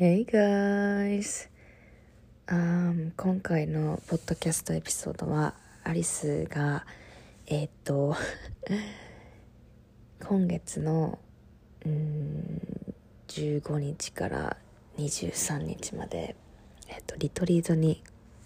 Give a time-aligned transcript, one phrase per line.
[0.00, 1.50] ヘイガイズ
[2.46, 5.52] 今回のポッドキャストエピソードは
[5.84, 6.86] アリスが
[7.46, 8.16] えー、っと
[10.26, 11.18] 今月の
[11.84, 12.94] うん
[13.28, 14.56] 15日から
[14.96, 16.34] 23日まで、
[16.88, 18.02] えー、っとリトリートに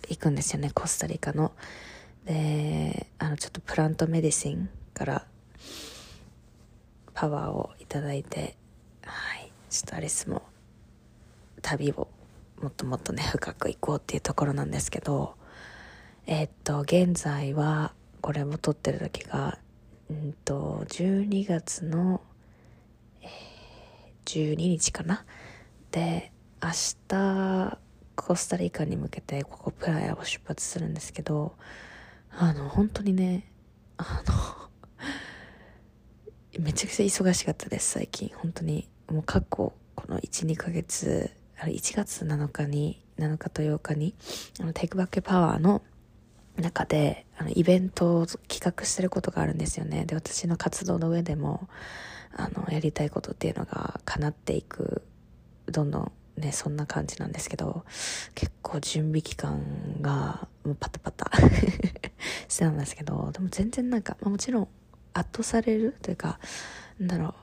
[0.09, 1.53] 行くんですよねコスタリカの。
[2.25, 5.25] であのちょっとプラントメディシンから
[7.13, 8.57] パワーをいただいて
[9.03, 10.43] はいちょっとアリスも
[11.65, 12.09] 旅を
[12.61, 15.35] もっともっとね深く行こうっていうところなんですけど
[16.27, 19.59] えー、っと現在はこれも撮ってる時が
[20.11, 22.21] うんと12月の、
[23.23, 25.25] えー、12日かな？
[25.91, 26.71] で明
[27.09, 27.79] 日
[28.15, 31.55] コスタリカに向けてここプラヤを出発するんですけど
[32.31, 33.51] あの本当にね
[33.97, 34.65] あの
[36.63, 38.31] めちゃくちゃ忙しかったです最近。
[38.37, 41.31] 本当にもう過去この12ヶ月
[41.71, 44.15] 1月7日に、7日と8日に、
[44.61, 45.83] あの、テイクバックパワーの
[46.57, 50.05] 中で、あの、イベントを企画してることがあるんですよね。
[50.05, 51.69] で、私の活動の上でも、
[52.37, 55.03] あの、やりたいことっていうのが叶っていく、
[55.67, 57.85] どんどんね、そんな感じなんですけど、
[58.35, 59.63] 結構準備期間
[60.01, 61.31] が、もうパタパタ
[62.49, 64.69] してたんですけど、でも全然なんか、まあ、もちろん
[65.13, 66.41] 圧倒されるというか、
[66.99, 67.35] なんだろ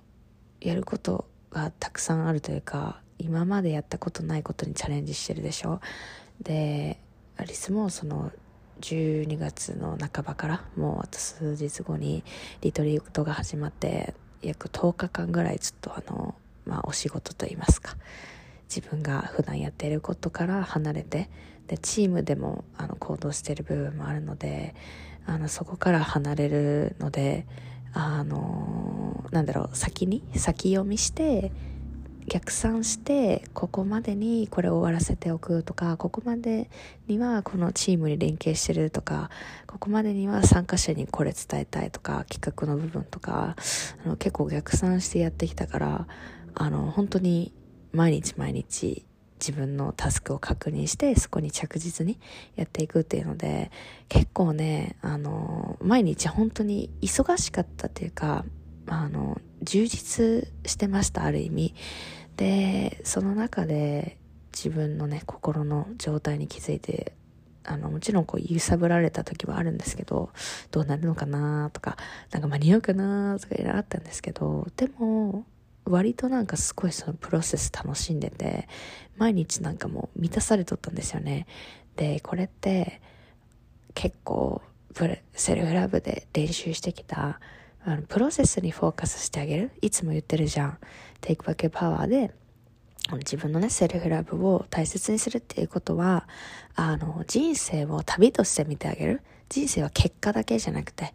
[0.61, 5.80] う、やることがたくさんあるというか、今までやったことないことにチャレンジしてるでしょ？
[6.41, 7.00] で
[7.38, 8.31] アリスもその
[8.81, 12.23] 12月の半ばからもうあと数日後に
[12.61, 17.95] リトリートが始まって約10日間ぐらいちょっとあの、まあ、お仕事といいますか
[18.73, 21.30] 自分が普段やっていることから離れて
[21.67, 24.73] でチームでもあの行動している部分もあるので
[25.26, 27.45] あのそこから離れるので
[27.93, 31.52] あのなんだろう先に先読みして
[32.27, 36.70] 逆算してここまでにこれを終わらせておくとかここまで
[37.08, 39.30] にはこのチームに連携してるとか
[39.67, 43.55] ここまでには参加者にこれ伝えたいとか企画の部分とか
[44.05, 46.08] あの結構逆算してやってきたから
[46.54, 47.54] あの本当に
[47.92, 49.05] 毎日毎日
[49.39, 52.20] 自分のタスクを確認してそこに着実に
[52.55, 53.71] やっていくっていうので
[54.08, 58.45] 結構ねあの毎日本当に忙しかったっていうか
[58.94, 61.74] あの充実してましたある意味。
[62.36, 64.18] でその中で
[64.52, 67.14] 自分のね心の状態に気づいて
[67.64, 70.32] あのもちろんこう揺さぶられた時はあるんですけど
[70.72, 71.96] どうなるのかなとか
[72.32, 75.46] なんか間に合うかなとかいろいろあったんですけどでも
[75.86, 78.68] 割となんかすごいそのプロセス楽しんでて
[79.16, 81.48] 毎日なんかもう満たされとったんですよね。
[81.96, 83.02] でこれって
[83.94, 84.62] 結構
[85.34, 87.40] セルフラブで練習してきた
[87.83, 89.71] あのプロセスにフォーカスしてあげる。
[89.81, 90.77] いつも言ってるじゃん。
[91.19, 92.31] テイクバックパワーで
[93.17, 96.27] 自分のねセルフラブを大切にするっていうことは
[96.75, 99.21] あの人生を旅として見てあげる。
[99.49, 101.14] 人生は結果だけじゃなくて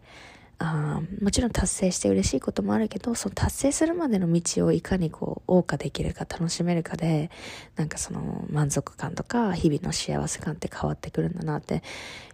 [0.59, 7.29] あもちろん達成して嬉しいこともあるけどその達成するまでの道をいかにこう謳歌できるか楽しめるかで
[7.75, 11.83] なんかその満足感とか日々の幸せ感って変わってくるんだなって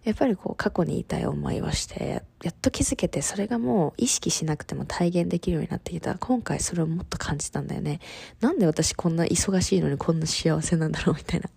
[0.06, 6.16] やっぱりこう過去にいたい思いをしてやっと気づけてそれがもう意識しなくても体現できるようになってきた。
[6.16, 8.00] 今回それをもっと感じたんだよね。
[8.42, 11.50] なんで私こんな忙しいのにこんな幸せなんだろうみたいな。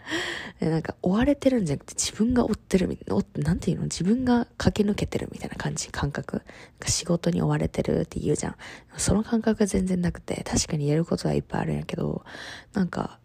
[0.60, 3.84] なんか追われてるんじゃなくて自分が追ってるみたいな、なんていうの？
[3.84, 6.42] 自分が駆け抜けてるみたいな感じ、感覚。
[6.86, 8.56] 仕事に追われてるって言うじゃん。
[8.96, 12.24] その感覚が全然なくて、確かにやることはいっぱいあるんやけど、
[12.72, 13.18] なんか、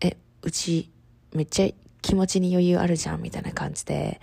[0.00, 0.90] え、うち、
[1.32, 1.68] めっちゃ
[2.02, 4.20] 気持ちに余裕あるじゃんみたいな感じで、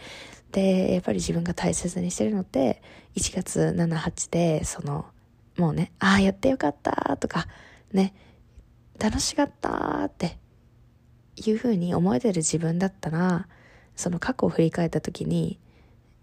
[0.52, 2.81] で、やっぱり自分が大切にしてるのって、
[3.16, 5.06] 1月7、8で、その、
[5.58, 7.48] もうね、ああ、やってよかったとか、
[7.92, 8.13] ね、
[9.00, 10.38] 楽しかったって
[11.38, 13.48] いうふうに思えてる自分だったら
[13.95, 15.60] その過去を振り返った時に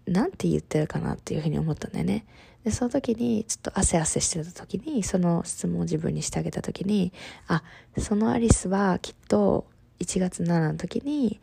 [0.05, 2.25] 何て言ってるかなっていうふうに思ったんだよね。
[2.63, 7.13] でその時にちょっと汗汗してた時にその質問を自分にしてあげた時に
[7.47, 7.63] あ
[7.99, 9.67] そのアリスはきっと
[9.99, 11.39] 1月7の時に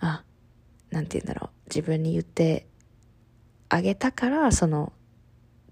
[0.00, 0.24] あ
[0.90, 2.66] 何て言うんだろう自分に言って
[3.68, 4.92] あげたからその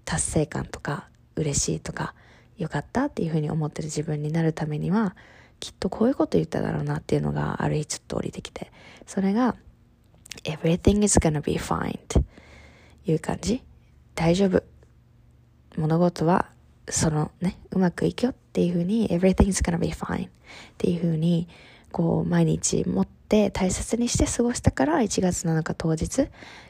[0.05, 2.13] 達成感とか嬉しいとか
[2.57, 5.15] よかったっていうふうに思ってる自分になるためには
[5.59, 8.71] きっとこういうこと言っただろうなっていうのがある日ちょっと降りてきて。
[9.05, 9.55] それが
[10.43, 12.23] everything is gonna be fine って
[13.05, 13.63] いう感じ。
[14.15, 14.63] 大丈夫。
[15.77, 16.47] 物事は
[16.89, 20.29] そのねうまくいくよっていうふうに everything is gonna be fine っ
[20.77, 21.47] ていうふうに
[21.91, 26.27] こう毎日持って大切にして過ごしたから1月7日当日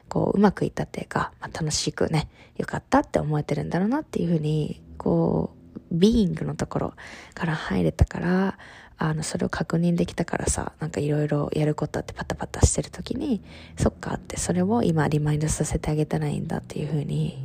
[0.07, 6.93] こううまくいったっていうか、まあ、楽しくねよかったって思えてるんだろうなっていうふうにこうビーイングのところ
[7.33, 8.57] から入れたから
[8.97, 13.41] あの、それを確認できたからさ、なんかいろいろやることってパタパタしてる時に、
[13.77, 17.37] そっかって、それを今リマインドさせてあげたらいいんだっていうふうに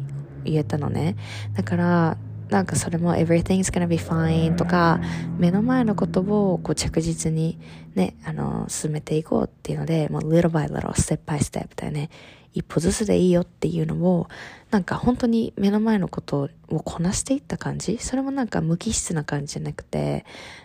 [0.45, 1.17] 言えたのね。
[1.55, 2.17] だから、
[2.51, 5.01] なんかそれも everything's gonna be fine とか、
[5.39, 7.59] 目の前のことをこう着実に
[7.95, 12.11] ね、あの、進めていこうっていうので、もう little by little, step by step だよね。
[12.53, 14.29] 一歩ずつでいいよっていうのを、
[14.71, 17.99] なんか本当に目の前のことをこなしていった感じ？
[17.99, 20.25] それもなんか無機質な感じじゃなくて、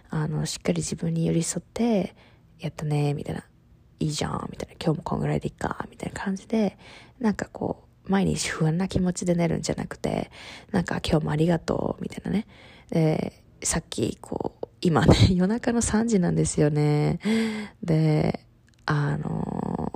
[0.09, 2.15] あの、しっかり自分に寄り添って、
[2.59, 3.43] やったね、みたいな。
[3.99, 4.75] いいじゃん、みたいな。
[4.83, 6.77] 今日もこんぐらいでいいか、みたいな感じで、
[7.19, 10.31] なんかこう、毎日不安な気持ちで寝るんじゃなくて、
[10.71, 12.45] なんか今日もありがとう、みたいなね。
[12.89, 17.19] で、さっき、こう、今ね、夜中の3時なんですよね。
[17.81, 18.45] で、
[18.85, 19.91] あの、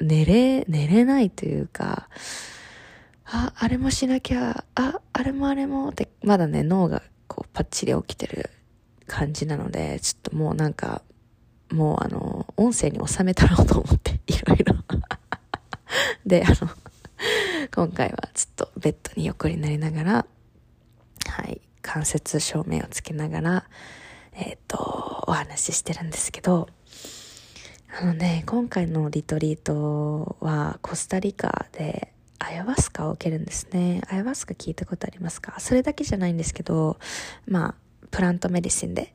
[0.00, 2.08] 寝れ、寝れないというか、
[3.24, 8.50] あ、あれもしなきゃ、あ、あれもあれもって、まだね、脳がこうパッチリ起きてる
[9.06, 11.02] 感じなので、ちょっともうなんか、
[11.70, 14.74] もうあの、音声に収めたろうと思って、 いろいろ。
[16.24, 16.70] で、あの、
[17.74, 20.26] 今回はちょっとベッドに横になりながら、
[21.28, 23.64] はい、関節照明をつけながら、
[24.32, 26.68] えっ、ー、と、お話ししてるんですけど、
[27.88, 34.02] あのね、今回のリトリートはコスタリカでアヤワスカを受けるんですね。
[34.10, 35.58] アヤワスカ聞いたことありますか？
[35.60, 36.98] それだけじゃないんですけど、
[37.46, 37.74] まあ、
[38.10, 39.14] プラントメディシンで。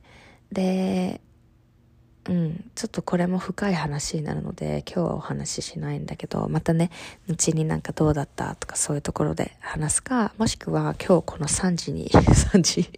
[0.50, 1.20] で、
[2.28, 6.90] うん、ちょっとこれも深い話になるので、今日はお話ししないんだけど、またね、
[7.28, 12.88] 後になんかどうだったとかそういうところで話すか、もしくは今日この3時に、 3時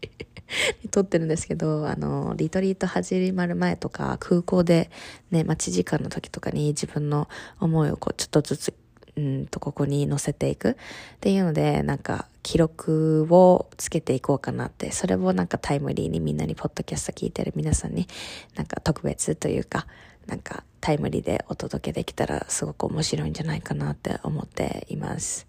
[0.91, 4.91] 撮ってるんですけど、あの、リトリート始まる前とか、空港で
[5.31, 7.29] ね、待ち時間の時とかに自分の
[7.61, 8.75] 思いをこう、ちょっとずつ
[9.17, 10.77] うんとここに載せていくっ
[11.21, 18.09] ていうのでなんか記録をつけていこうかなってそれをなんかタイムリーにみんなにポッドキャスト聞いてる皆さんに
[18.57, 19.87] なんか特別というか
[20.27, 25.47] なんかタイムリーでお届けできたらすごく面白いんじゃないかなって思っています。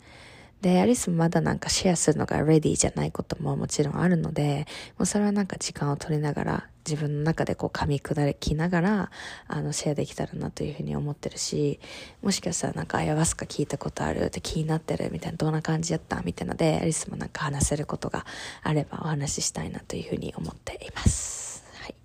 [0.66, 4.66] で、アリスもまだなんかシェアするのがレディじゃないことももちろんあるので、
[4.98, 9.12] もうそれはなんか時間を取りながら、自分の中でこう噛み砕きながら、
[9.48, 11.80] あの、シェアできたらなというふうに思ってるし、
[12.24, 18.26] もしかしたらなんかアヤワスカ聞いたことあるって気になってるみたいな、どんな感じやったみたいなので、アリスもなんか話せることが
[18.64, 21.64] あればお話ししたいなというふうに思っています。
[21.80, 21.96] はい。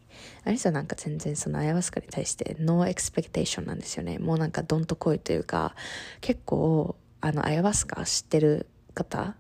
[0.44, 4.18] アリスはなんか全然そのアヤワスカに対して no expectation なんですよね。
[4.18, 5.74] もうなんかどんと来いというか、
[6.20, 9.34] 結構あの、アヤワスカ知ってる方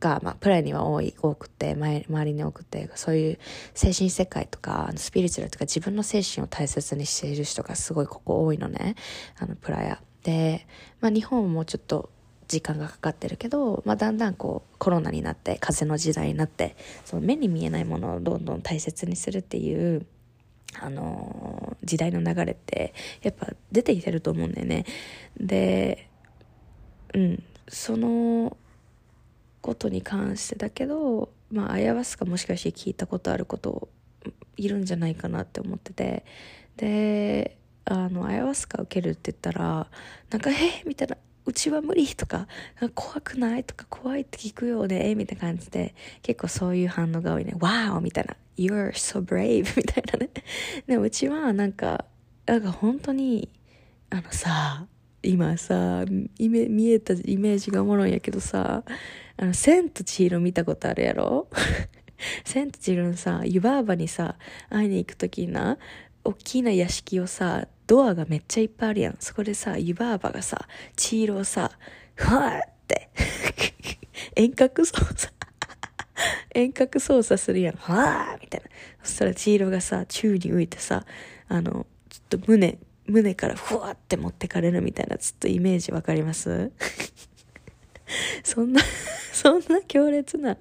[0.00, 3.38] が、まあ、プライには多い、多くて、周りに多くて、そういう
[3.74, 8.96] 精神世界とか、スピリチュアルとか自分の精神を大切にしている人がすごいここ多いのね。
[9.38, 10.02] あの、プラヤ。
[10.24, 10.66] で、
[11.00, 12.10] まあ、日本もちょっと
[12.48, 20.06] 時間がかかってるけど、まあ、だんだんこう、コロナになって、風邪の時代になって、その目に見えないものをどんどん大切にするっていう、
[20.78, 24.84] あの時代の流れってやっぱ出てきてると思うんだよね。
[25.38, 26.09] で
[27.14, 28.56] うん、その
[29.60, 33.88] ことに関してだけど、まあ、アヤワスカもしかして聞いたことあること
[34.56, 36.24] いるんじゃないかなって思ってて。
[36.76, 39.86] であのアヤワスカ受けるって言ったら
[40.30, 42.46] なんか「えみたいな「うちは無理」とか
[42.94, 50.30] 「怖くない?」とか「怖いって聞くよね」みたいな感じで結構そういう反応が多いね「Wow!」みたいな「You're so brave」みたいなね。
[50.86, 52.04] でうちはなんか
[52.46, 53.48] なんか本当に
[54.10, 54.86] あのさ
[55.22, 56.04] 今さ
[56.38, 58.82] 見えたイメージがおもろいんやけどさ
[59.36, 61.48] あの「千と千尋」見たことあるやろ？
[62.44, 64.36] 千と千尋のさ湯婆婆にさ
[64.68, 65.78] 会いに行く時にな
[66.24, 71.70] 大きな屋敷をさドアがめっちゃいっぱいあるやんそこでさ湯婆婆がさ千尋をさ
[72.14, 73.08] ふわって
[74.36, 75.40] 遠隔操作
[76.54, 77.76] 遠隔操作するやん。
[77.76, 78.68] ふわーみたいな。
[79.02, 81.04] そしたら千尋がさ、宙に浮いてさ、
[81.48, 82.78] あの、ちょっと胸、
[83.10, 86.70] 胸からふわって持ってかれるみたいなちょっとイメージわかります？
[88.42, 88.80] そんな
[89.32, 90.56] そんな強烈な、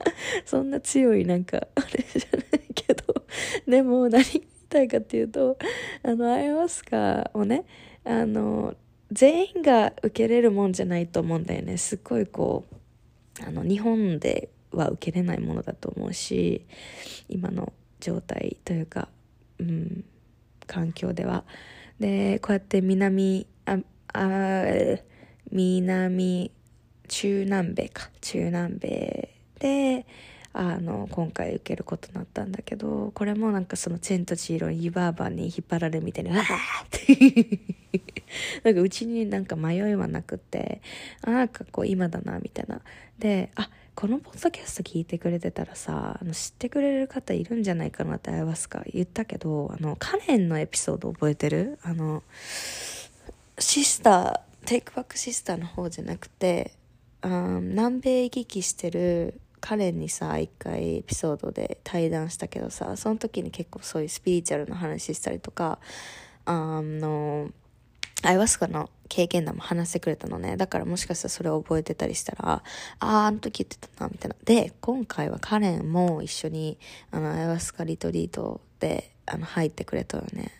[0.46, 3.25] そんな強いなんか、あれじゃないけど、
[3.68, 5.58] でも何言いたいかっていうと、
[6.03, 7.65] あの、アイワスカをね、
[8.06, 8.75] あの、
[9.12, 11.77] 全員が受けれるもんじゃないと思うんだよね。
[11.77, 16.65] すっごいこう、あの、日本では受けれないものだと思うし、
[17.27, 19.10] 今の状態というか、
[19.60, 20.06] うん、
[20.68, 21.44] 環境では。
[22.00, 23.77] でこうやって南あ
[24.13, 24.63] あ
[25.51, 26.51] 南
[27.08, 29.29] 中南米か中南米
[29.60, 30.06] で
[30.53, 36.44] あの今回受けることになったんだけどこれもなんかその「チェンとチーロン湯婆婆に引っ張られるみたいに「わー!」
[36.86, 37.60] って
[38.63, 40.82] なんかうちになんか迷いはなくて
[41.22, 42.82] あなんかこう今だなみたいな
[43.20, 51.77] であこのポッドキャスト聞いてくれてたらさあの知ってくれる方いるんじゃないかなってあやわすか言ったけどあのカレンのエピソード覚えてる？
[51.84, 52.24] あの
[53.58, 56.72] シスターテイクバックシスターの方じゃなくて
[57.20, 57.27] あ
[57.62, 65.77] 南米行き来してるカレンにさ一回エピソードで対談したけどさその時に結構そういうスピリチュアルな話したりとか
[66.46, 67.50] あの
[68.24, 70.55] アイワスカの経験談も話してくれたのね。
[70.55, 72.63] だからもしかしたらそれを覚えてたりしたら、あ
[72.99, 74.35] あ、あの時言ってたな、みたいな。
[74.45, 76.77] で、今回はカレンも一緒に、
[77.11, 80.51] あの、アイワスカリトリートで、あの、入ってくれたよね。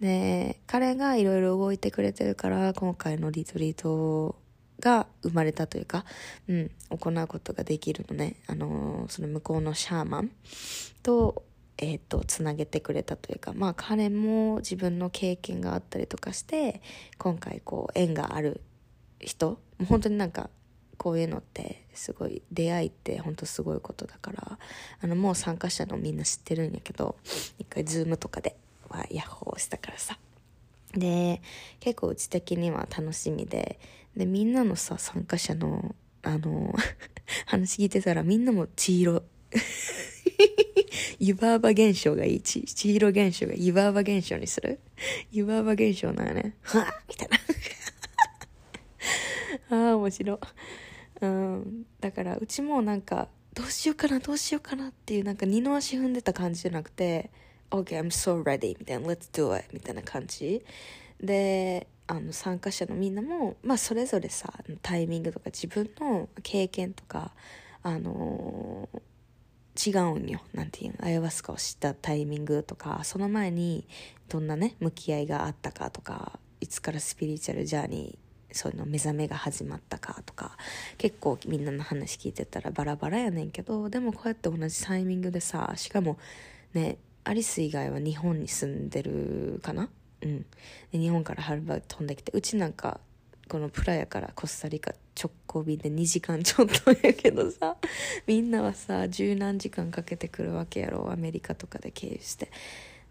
[0.00, 4.36] で、彼がいろいろ動いてくれてるから、今回のリトリート
[4.80, 6.04] が生まれたというか、
[6.48, 8.36] うん、行うことができるのね。
[8.48, 10.30] あの、その向こうのシャーマン
[11.02, 11.44] と、
[11.78, 16.80] えーと、つなげてくれたというかまあ彼も自分の経験があったりとかして
[17.18, 18.60] 今回こう縁がある
[19.20, 20.50] 人もう本当になんか
[20.96, 24.58] こういうのってすごい出会いって本当すごいことだから
[25.00, 27.16] あのもう参加者のみんな知ってるんやけど
[27.58, 28.56] 一回ズームとかで
[28.88, 30.18] はヤッホーしたからさ。
[30.94, 31.40] で
[31.80, 33.80] 結構うち的には楽しみで
[34.14, 36.74] でみんなのさ参加者のあの
[37.46, 39.22] 話聞いてたらみんなも黄色
[41.18, 42.40] 湯婆婆現象がいい。
[42.40, 44.80] ち、千尋現象が湯婆婆現象にする？
[45.30, 46.56] 湯婆婆現象なんよね。
[46.62, 47.38] はぁみたいな。
[49.88, 50.40] ああ、面白。
[51.20, 51.86] うん。
[52.00, 57.30] だから、うちもなんか、どうしようかな、どうしようかなっていう、なんか二の足踏んでた感じじゃなくて、
[57.70, 60.64] OK, I'm so ready みたいな、let's do it みたいな感じ。
[61.20, 67.32] で、あの参加者のみんなも、まあ、それぞれさタイミングとか自分の経験とか、
[67.82, 69.00] あのー
[69.74, 70.40] 違うんよ。
[70.52, 73.86] なんていうの、アヤワスカを知ったタイミングとか、その前に
[74.28, 80.58] どんなね、向き合いがあったかとか、いつからスピリチュアルジャーニー、そういうの目覚めが始まったかとか、
[80.98, 86.18] 結構みんなの話聞いてたらバラバラやねんけど、でもこうやって同じタイミングでさ、しかも
[86.74, 89.88] ね、アリス以外は日本に住んでるかな？
[90.20, 90.42] うん。
[90.92, 93.00] で日本からはるばる飛んできて、うちなんか
[93.52, 97.76] このプラヤからコスタリカ直行便で2時間ちょっとやけどさ
[98.26, 102.50] みんなはさ十何時間かけてくるわけやろアメリカとかで経由して。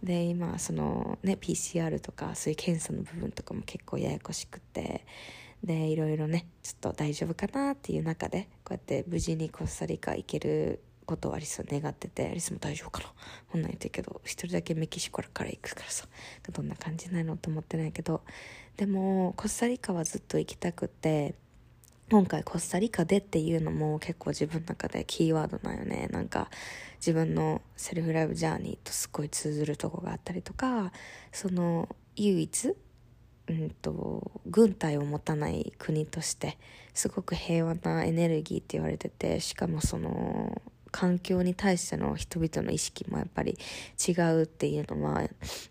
[0.02, 5.06] で今そのね PCR とかそういう検査の部分とかも結構ややこしくて。
[5.64, 13.14] でいろいろねちょっと大丈夫かなっていう中でこうやって無事にコスタリカ行けることをアリスは願っててアリスも大丈夫かな。
[13.52, 16.08] こんなん言ってるけど一人だけメキシコから行くからさ
[16.52, 18.22] どんな感じなのと思ってないけど
[18.78, 21.36] でもコスタリカはずっと行きたくて
[22.10, 26.10] 今回コスタリカでっていうのも結構自分の中でキーワードなんよね。
[26.12, 26.50] なんか
[26.98, 30.92] 自分のセルフライブジャーニーとすごい通ずるとこがあったりとか
[31.32, 31.88] その
[32.18, 32.76] 唯一
[33.48, 36.58] うんと軍隊を持たない国として
[36.94, 43.58] すごく平和なエネルギーって言われててしかもその環境に対しての人々の意識もやっぱり
[44.08, 45.24] 違うっていうのは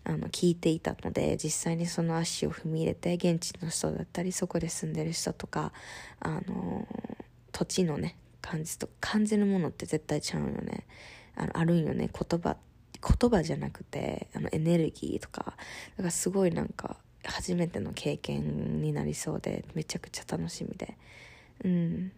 [0.03, 5.71] あの聞いていたので実際にその足を踏み入れて現地の人だったりそこで住んでる人とか
[6.19, 6.87] あの
[7.51, 10.85] 土地のね感じと感じるものって絶対ちゃうよね。
[11.35, 12.09] あのあるんよね。
[12.11, 12.57] 言葉
[13.01, 15.55] 言葉じゃなくてあのエネルギーとか。
[15.97, 20.97] だからすごいなんか初めての経験になりそうでめちゃくちゃ楽しみで。
[21.63, 22.11] うん。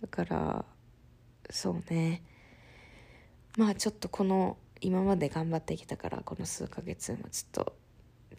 [0.00, 0.64] だから
[1.50, 2.22] そうね。
[3.56, 7.76] まあちょっとこの今まで頑張ってきたからこの数ヶ月もちょっと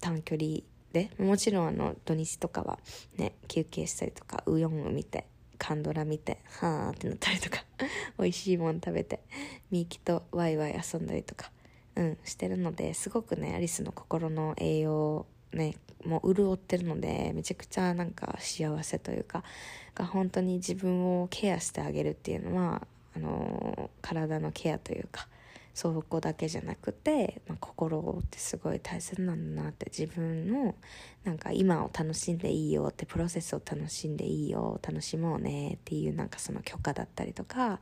[0.01, 0.59] 短距離
[0.91, 2.79] でもちろんあの土日とかは
[3.17, 5.25] ね休憩したりとかウヨンを見て
[5.57, 7.63] カンドラ見てはあってなったりとか
[8.19, 9.21] 美味しいもん食べて
[9.71, 11.51] ミーキとワイワイ遊んだりとか
[11.95, 19.43] うんしてるのですごくねアリスの心の栄養ねもう潤ってるのでめちゃくちゃなんか幸せというか
[19.95, 25.27] が本当に自分をケアしてあげるっていうのはあの体のケアというか
[25.75, 30.73] そこだけじゃなくて、まあ、心ってすごい大切なんだなって自分の
[31.25, 37.81] なんか今を楽しんでいいよってプロセスを楽しんでいいよ楽しもうねっていうなんかその許可だったりとか、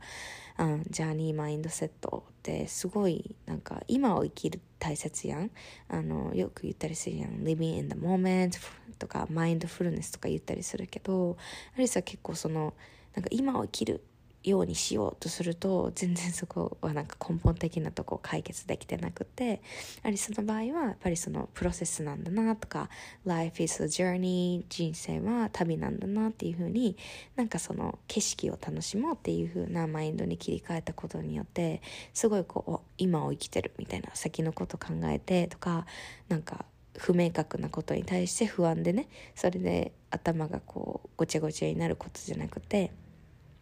[0.58, 5.52] うん、ジャーニーマインドセットってすごいなんか今を生きる大切やん。
[5.88, 7.44] あのよく言ったりするやん。
[7.44, 8.58] Living in the moment
[8.98, 11.36] とかマインドフルネスとか言ったりするけど
[11.76, 12.74] アリスは結構その
[13.14, 14.02] なんか今を生きる
[14.44, 19.58] ようにしようとすると全然そこはなんか根本的なとこ解決できてなくてや
[20.04, 22.88] はりその場合はやっぱりそのプロセスなんだなとか
[23.24, 26.96] Life is a journey 人生は旅なんだなっていうふうに
[27.36, 31.80] なんかその景色を楽しもうっていうふうなマインドに切り替えたことによって
[32.12, 35.86] すごいこう今を生きてるみたいな先のこと考えてとか
[36.28, 42.92] なんか不明確なことに対して不安でねそれで頭がこうごちゃごちゃになることじゃなくて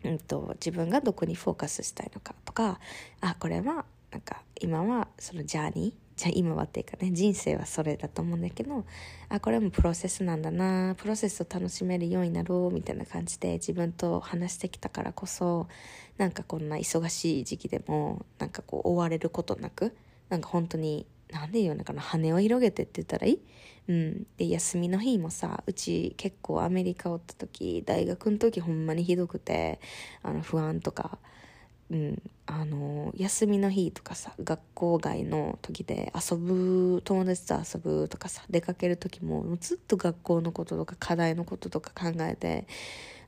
[0.05, 2.81] うんと、自分がどこにフォーカスしたいのかとか
[3.21, 6.03] あこれはなんか今はそのジャーニー？
[6.15, 8.85] じゃあ今はっていうかね人生はそれだと思うんだけど
[9.31, 15.69] あこれもプロセスなんだなプロセスを楽しめるようになろうみたいな感じで自分と話してきたからこそ
[16.19, 19.97] なんかこんな忙しい時期でもなんかこう追われることなく
[20.29, 23.41] なんか本当に何で言うのかな羽を広げてって言ったらいい？
[23.89, 29.81] うん、で休みの日もさうち結構アメリカおった時大学の時ほんまにひどくて
[30.23, 31.19] あの不安とか、
[31.93, 42.67] うん、あの休みの日とかさ学校外の時で遊ぶ友達と遊ぶとかさ出かける時もずっと学校のこととか課題のこととか考えて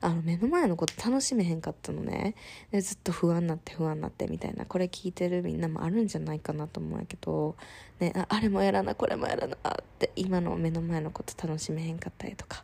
[0.01, 2.33] あの目の前のこと楽しめへんかったのね
[2.71, 7.55] でずっと不安になって不安になってみたいなこれ聞いてるみんなもあるんじゃないかなと思うんやけど、
[7.99, 9.57] ね、ああれもやらなこれもやらなっ
[9.99, 12.63] て今の目の前のこと楽しめへんかったりとか。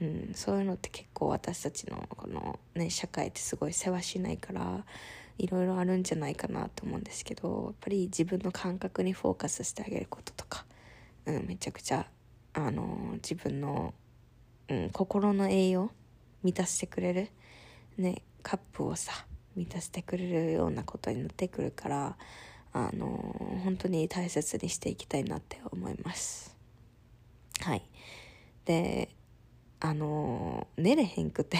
[0.00, 4.84] うん、そういうのって結構私たちのこの、ね、社会ってすごい世話しないから
[5.38, 10.64] いろいろあるんじゃないかなと思うんですけどやっぱり自分の感覚にフォーカスしてあげることとか、
[11.26, 12.06] うん、めちゃくちゃ
[12.54, 13.94] あの自分の、
[14.68, 15.90] うん、心の栄養
[16.42, 17.28] 満たしてくれる
[17.98, 19.12] ねカップをさ
[19.56, 22.16] 満たしてくれるようなことになってくるから
[22.72, 23.06] あの
[23.64, 26.54] 本当に大切にしていきたいなって思います。
[27.60, 27.82] はい。
[28.66, 29.08] で
[29.80, 31.58] あの寝れへんくて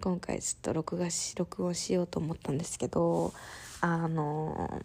[0.00, 3.32] 今回ちょっと録画し録音しようと思ったんですけど
[3.80, 4.82] あの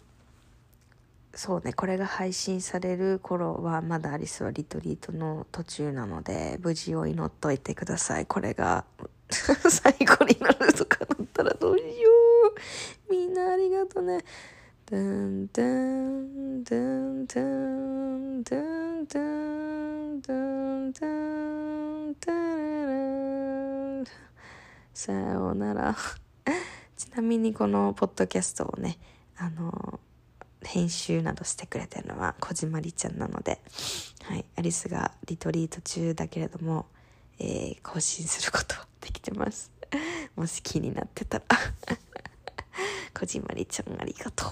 [1.34, 8.26] そうねこれが配信される頃はまだアリスはリトリートの途中なので無事を祈っといてください。
[8.26, 8.84] これが
[9.28, 12.10] 最後になるとかなったらどうしよ
[13.08, 13.10] う。
[13.10, 14.24] みんなありがとね。
[14.86, 24.25] ドゥンドゥンドゥンドンドンドンドンドンドン。
[24.96, 25.94] さようなら
[26.96, 28.98] ちなみにこのポッドキャストをね
[29.36, 30.00] あの
[30.62, 33.60] 編集などしてくれてるのは小島りちゃんなので、
[34.22, 36.86] はい、アリスがリトリート中だけれども、
[37.38, 39.70] えー、更新することはできてます。
[40.34, 41.44] もし気になってたら
[43.12, 44.50] 小島りちゃんありがとう。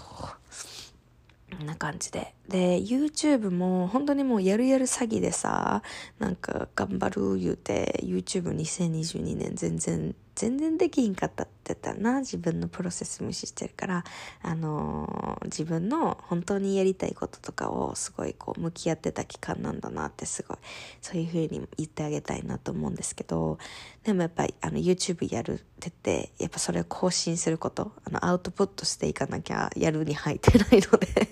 [1.56, 2.34] こんな感じで。
[2.48, 5.82] で、YouTube も本当にもうやるやる詐欺でさ、
[6.18, 14.04] なんか頑張る言うて、YouTube2022 年全然全然できひんかったって言ったな自分のプロセス無視してるから
[14.42, 20.58] あのー、自分の本当にやりたいこととかをすごいこう向き合ってた期間なんだなってすごい
[21.00, 23.58] そういうふうに言ってあげたいなと思うんですけど
[24.02, 31.28] でもやっぱりあの YouTube やるってってやっぱそれを更新することあのアウトプットしていかなきゃやるに入ってないので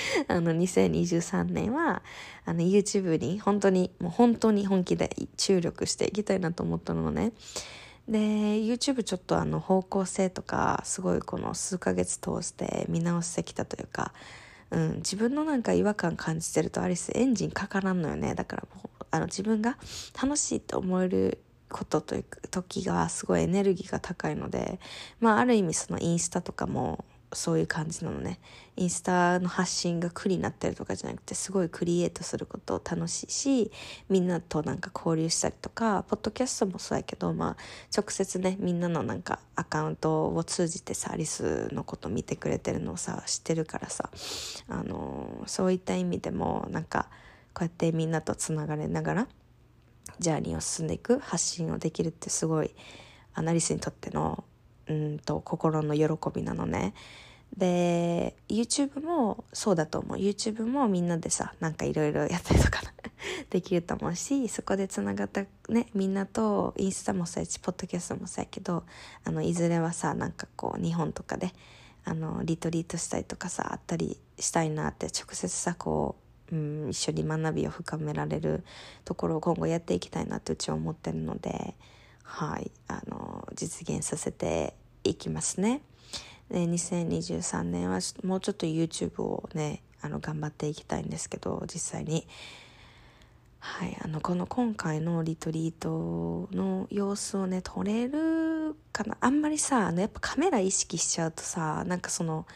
[0.28, 2.02] あの2023年は
[2.44, 7.32] あの YouTube に本当にもう本当に本気で注力していきたいなと思ったのね。
[8.08, 14.12] で YouTube ちょっとあの方向性とかすごいこの数ヶ月通して見直してきたというか、
[14.70, 18.34] うん、自分のなんか違和感感じてるとアリスエンジンかからんのよね。
[18.34, 19.76] だからもうあの自分が
[20.20, 21.38] 楽しいって思える
[21.68, 24.78] ことという時がすごいエネルギーが高いので
[25.20, 28.38] まあある意味そのインスタとかもそういう感じなのね。
[28.76, 33.72] インスタの発信が苦になってるとかじゃなくてすごいクリエイトすること楽しいし
[34.10, 37.56] みんなとなんか交流したりとかポッドキャストもそうやけど、まあ、
[37.96, 44.10] 直接ねみんなのなんかアカウントを通じてさアリスのこと見てくれてるのをさ知ってるからさ、
[44.68, 47.08] あのー、そういった意味でもなんか
[47.54, 49.28] こうやってみんなとつながれながら
[50.18, 52.74] ジャーニーを進んでいく発信をできるってすごい
[53.32, 54.44] アナリスにとっての
[54.88, 56.94] うんと心の喜びなのね。
[57.56, 62.82] で YouTube もそうだと思う YouTube もみんなでさなんかいろいろやったりとか
[63.50, 68.84] できると思うしそこでつながったねみんなとインスタもそうやしポッドキャストもそうやけど
[69.24, 71.52] あのいずれはさなんかこう日本とかで
[72.04, 76.16] あのリトリートしたりとかさあったりしたいなって直接さこ
[76.52, 78.64] う、うん、一緒に学びを深められる
[79.04, 81.74] ところを今後やっていきたいなってうちは思ってるので。
[82.26, 85.80] はいあの実現させていきますね。
[86.50, 92.26] で2023年はもうちょっと YouTube をねあの頑張っていきたいんですけど実際に。
[93.58, 102.46] はい、あのこの今回のリトリートの様子をね撮れるかなあんまりさあのやっぱカメラ意識しちゃうとさなんかその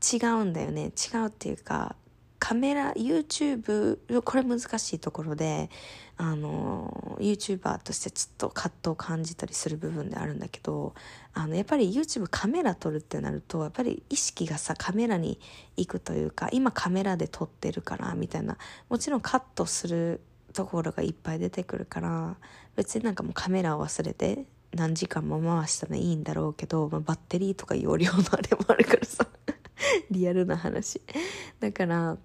[0.00, 1.96] 違うんだよね違うっていうか
[2.46, 5.68] カメラ YouTube これ難しいところで
[6.16, 10.94] あの YouTuber としてちょっと葛藤を感じたりする部分であるんだけど
[11.34, 15.40] あのやっぱり YouTube カメラ撮るってなるとやっぱり意識がさカメラに
[15.76, 18.56] 行くというか今カメラで撮ってるからみたいな
[18.88, 20.20] もちろんカットする
[20.52, 22.36] ところがいっぱい出てくるから
[22.76, 29.26] 別になんかもうカメラを忘れて何時間も回したらいいんだろうけど、まあ、バッテリーとか容量のあれもあるからさ
[30.12, 31.02] リアルな話。
[31.58, 32.16] だから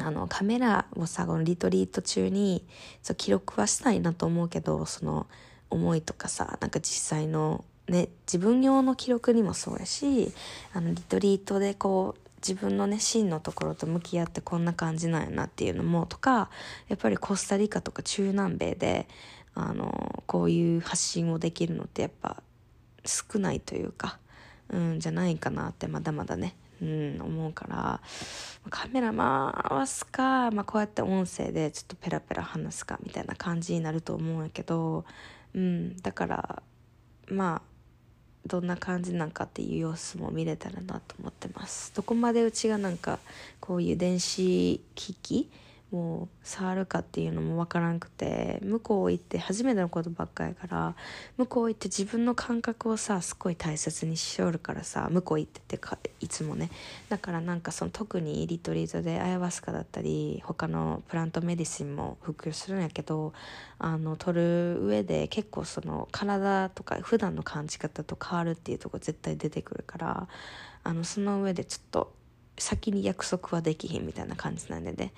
[0.00, 2.64] あのカメラをさこのリトリート中に
[3.02, 5.26] そ記録はしたいなと思うけどその
[5.68, 10.32] 思いとかさなんか実際のね自分用の記録にもそうやし
[10.72, 16.50] あのリトリートでこう自分のね真のところと向き合ってこんな感じなんやなっていうのもとか
[16.88, 19.08] やっぱりコスタリカとか中南米で
[19.54, 22.42] あのこういう発信をできるのってやっぱ
[23.04, 24.18] 少ないというか、
[24.70, 28.00] うん、じゃないかなってまだまだね、うん、思うから
[28.68, 35.04] カメラ回すか、まあ、こうやって音声でちょっとペラペラ話すかみたいな感じになると思うんやけど、
[35.54, 36.62] うん、だから
[37.28, 37.72] まあ
[38.48, 41.92] どんな感じなんかっていう様子も見れたらなと思ってます。
[41.94, 43.20] どこまでうちがなんか
[43.60, 45.50] こういう電子機器
[45.92, 50.96] もう触るかっていうのも分からんくて向こう行って初めてのことばっかやから
[51.36, 56.70] 向こう行って自分の感覚をさすごい大切にしよるからさ向こう行っててかいつもね。
[57.10, 63.34] だからなんかその特にリトリートでアヤワスカだったり他のプラントメディシンも普及するんやけど
[63.78, 70.28] あの取る上で結構その体とか普段の感じ方と変わるっていうとこ絶対出てくるから
[70.84, 72.14] あのその上でちょっと
[72.58, 75.12] 先に約束はできひんみたいな感じなんでね。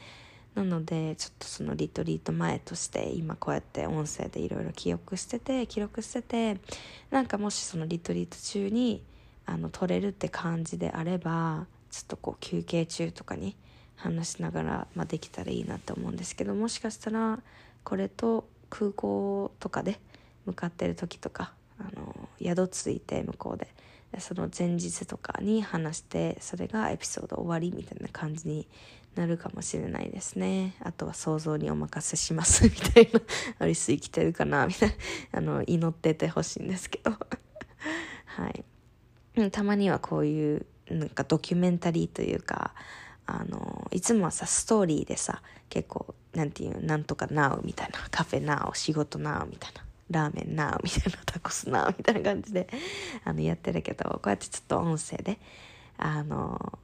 [0.55, 6.59] なのでちょっとそのリトリート前として今こうやって音声でいろいろ記憶してて記録してて
[7.11, 9.03] なんかもしそのリトリート中に
[9.47, 13.57] あの撮れるって感じであればちょっとこう休憩中とかに
[13.97, 17.41] 話しながら、まあ、できたらいいなって思うんですけどもしかしたら
[17.83, 20.01] これと空港とかで
[20.47, 23.69] 向かってる時とかあの宿ついて向こうで
[24.21, 28.67] その前日とかに話してそれがエピソード終わりみたいな感じに
[29.15, 30.75] なるかもしれないですね。
[30.81, 32.65] あとは想像にお任せします。
[32.69, 33.21] みたいな。
[33.61, 34.95] アリス生きてるかなみたいな。
[35.39, 37.13] あの祈っててほしいんですけど。
[38.27, 38.65] はい。
[39.51, 42.75] たまにはこういうなんかドキュメンタリーというか
[43.27, 47.99] あのいつもはさストーリーでさ結構なんていうなんとかなうみたいな。
[48.11, 49.85] カフェなう仕事なうみたいな。
[50.11, 51.19] ラーメンなみたいな。
[51.25, 52.69] タコスなみたいな感じで
[53.25, 55.39] あのやってるけどこうやってちょっと音声で
[55.97, 56.79] あの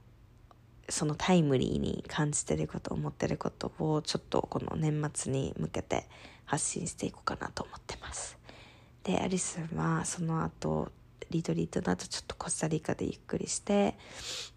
[0.89, 6.07] そのタイムリーに感じてること思ってることをちょっとこの年末に向けて
[6.45, 8.37] 発信していこうかなと思ってます。
[9.03, 10.91] でアリスはその後
[11.29, 13.95] リトリートの後ちょっとコスタリカでゆっくりして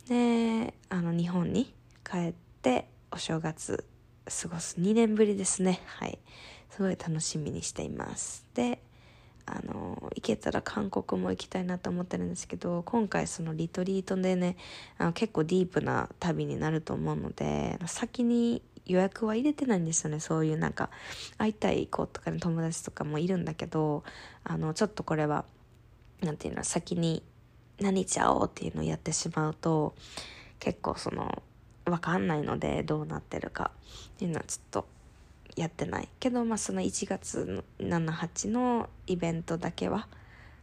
[0.08, 1.72] であの日本に
[2.04, 3.84] 帰ってお正月
[4.26, 5.80] 過ごす2年ぶりですね。
[5.86, 6.18] はい。
[6.70, 8.44] すごい楽しみにしています。
[8.54, 8.80] で
[9.46, 14.56] あの行けたら韓国も行きたいなと思ってるんですけど今回そのリトリートでね
[14.96, 20.20] あの結構ディープな旅になると思うので先に予約は入れてないんですよね。
[20.20, 20.90] そういうなんか
[21.38, 24.04] 会いたい子とかの友達とかもいるんだけど
[24.44, 25.44] あのちょっとこれは
[26.20, 27.22] 何て言うの先に
[27.80, 29.94] 何ちゃおうっていうのをやってしまうと
[30.58, 31.42] 結構その
[31.84, 33.70] 分かんないのでどうなってるか
[34.14, 34.86] っていうのはちょっと
[35.56, 36.08] やってない。
[36.20, 40.08] けどまあその1月78のイベントだけは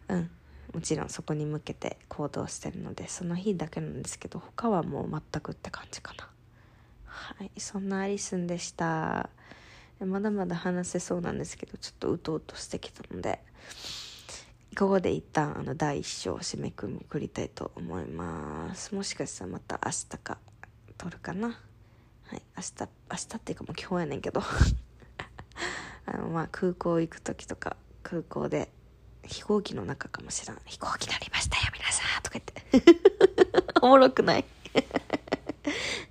[0.07, 0.29] うん
[0.73, 6.29] もちろんそこに向けて行動してるのでその日だけなんですけど他はもう全くって感じかな。
[7.05, 9.29] はいそんなアリスンでした。
[9.99, 13.39] まだまだ話せそうなんですけどちょっとうとうとしてきたので
[14.75, 18.95] ここで一旦あの第一章を締めくくりたいと思います。
[18.95, 20.37] もしかしたらまた明日か
[20.97, 21.49] 撮るかな。
[21.49, 24.41] はい明日明日っていうかもう今日やねんけど。
[26.05, 28.71] あのまあ空港行く時とか空港で
[29.23, 30.61] 飛行機の中かもしらん。
[30.65, 33.71] 飛行機になりましたよ皆さんとか言って。
[33.81, 34.45] おもろくない？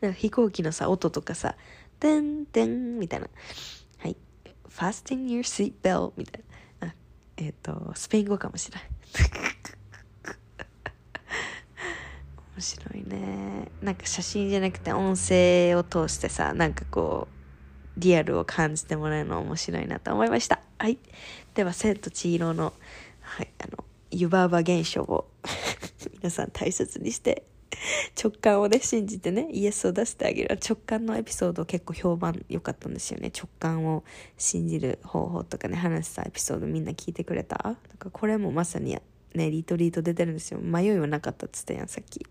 [0.16, 1.56] 飛行機のさ音とかさ
[2.00, 3.28] 「てんてん」みたいな
[3.98, 4.16] 「はい。
[4.68, 6.44] Fasten your seat belt」みたい
[6.80, 6.88] な。
[6.88, 6.94] あ
[7.36, 8.82] えっ、ー、とスペイン語かもしれん。
[12.60, 13.68] 面白いね。
[13.80, 17.26] なんか写真じゃなくて音声を通してさなんかこ
[17.96, 20.60] うリアルを感じてもらえるの面白いなと思いました。
[20.78, 20.98] はい。
[21.54, 22.74] では「千と千尋の」
[23.22, 25.30] はい、あの湯婆婆現象を
[26.18, 27.44] 皆さん大切にして
[28.22, 30.58] 直感をね信じてねイエスを出してあげる。
[30.62, 33.32] 直感のエピソード結構評判良かったんですよね。
[33.34, 34.04] 直感を
[34.36, 37.56] 信じる方法とかね話したエピソードみんな聞いてくれた？
[37.56, 38.98] だかこれもまさに
[39.34, 40.60] ね、リトリート出てるんですよ。
[40.60, 42.26] 迷いはなかったっつったやん、さっき。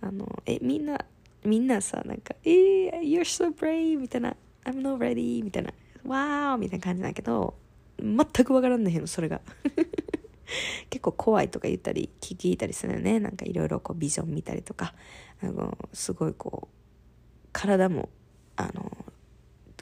[0.00, 1.04] あの、え、みんな、
[1.44, 3.98] みんなさ、なんか、えー、you're so brave!
[3.98, 5.44] みたいな、I'm not ready!
[5.44, 5.72] みたいな、
[6.06, 6.56] wow!
[6.58, 7.54] みたいな感じだけど、
[7.98, 9.40] 全くわからんねへんの、それが。
[10.90, 13.20] 結構怖いとか言ったり、聞いたりするよね。
[13.20, 14.94] なんかいろいろこうビジョン見たりとか、
[15.42, 18.08] あの、すごいこう、体も、
[18.56, 18.90] あの、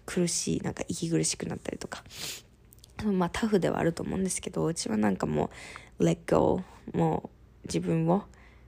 [0.06, 2.04] 苦しい、なんか息苦しくなったりとか。
[3.04, 5.50] まあタフではあると思うんですけど、うちはなんかもう、
[6.00, 7.30] let go、も
[7.64, 8.24] う自分を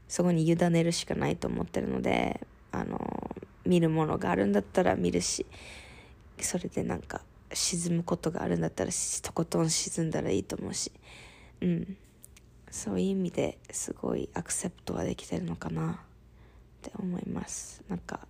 [0.08, 5.46] そこに委ねるしかないと思ってるので、あの、見るものがあるんだったら見るし、
[6.38, 8.90] それでなんか沈むことがあるんだったら
[9.22, 10.92] とことん沈んだらいいと思うし、
[11.60, 11.96] うん。
[12.70, 15.96] そういう意味ですごいアクセプトはできてるのかなっ
[16.80, 17.82] て思います。
[17.88, 18.26] なんか、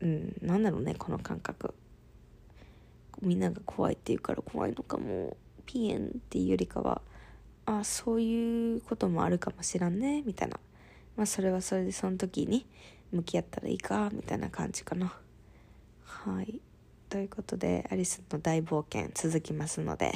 [0.00, 1.74] うん、なんだろうね、この感覚。
[3.22, 7.00] みんなが怖いって言うから怖いのかも、ピエンっていうよりかは、
[7.66, 10.58] あそういうこともあるかもしらんね、みたいな。
[11.16, 12.66] まあそれはそれでその時に
[13.12, 15.12] 向き合ったらいいか、みたいな感じかな。
[16.04, 16.60] はい。
[17.08, 20.12] ということで、アリスの大冒険続きますので。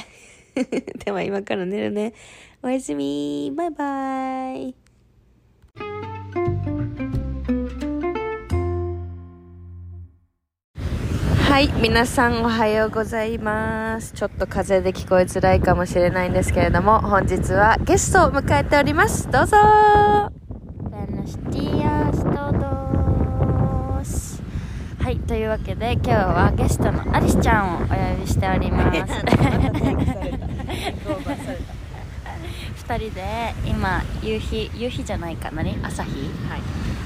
[1.05, 2.15] では今から寝るね。
[2.63, 4.75] おやすみバイバイ
[11.51, 14.13] はい皆さんおはようございます。
[14.13, 19.29] ちょっと風で聞こえづらいかもしれないんですけれども本日はゲストを迎えております。
[19.29, 19.57] どうぞ。
[19.57, 20.31] は
[25.11, 28.99] いというわけで今日はゲストのアリスちゃんをお呼びしております。
[32.87, 36.11] 2人で今夕日夕日じゃないか何朝日、
[36.49, 36.61] はい、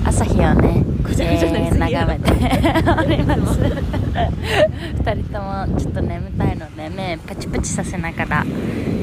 [0.04, 8.44] 朝日をねえー眺めております2人ともちょっと眠たいので目パチパチさせながら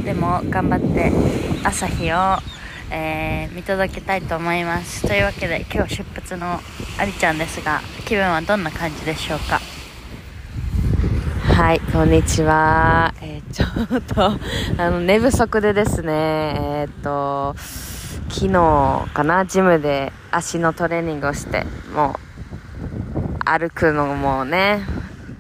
[0.03, 1.11] でも頑張って
[1.63, 2.15] 朝日を、
[2.91, 5.05] えー見届けたいと思います。
[5.07, 6.59] というわけで今日出発の
[6.97, 9.59] ありちゃんですが気分はどんな感じでしょうか？
[11.53, 13.13] はい、こんにちは。
[13.21, 13.65] えーちょ
[13.97, 14.31] っと、
[14.81, 17.53] あの、寝不足でですね、えーっと、
[18.31, 22.15] 昨日かな、ジムで足のトレーニングをして、も
[23.45, 24.81] う、歩くのもね、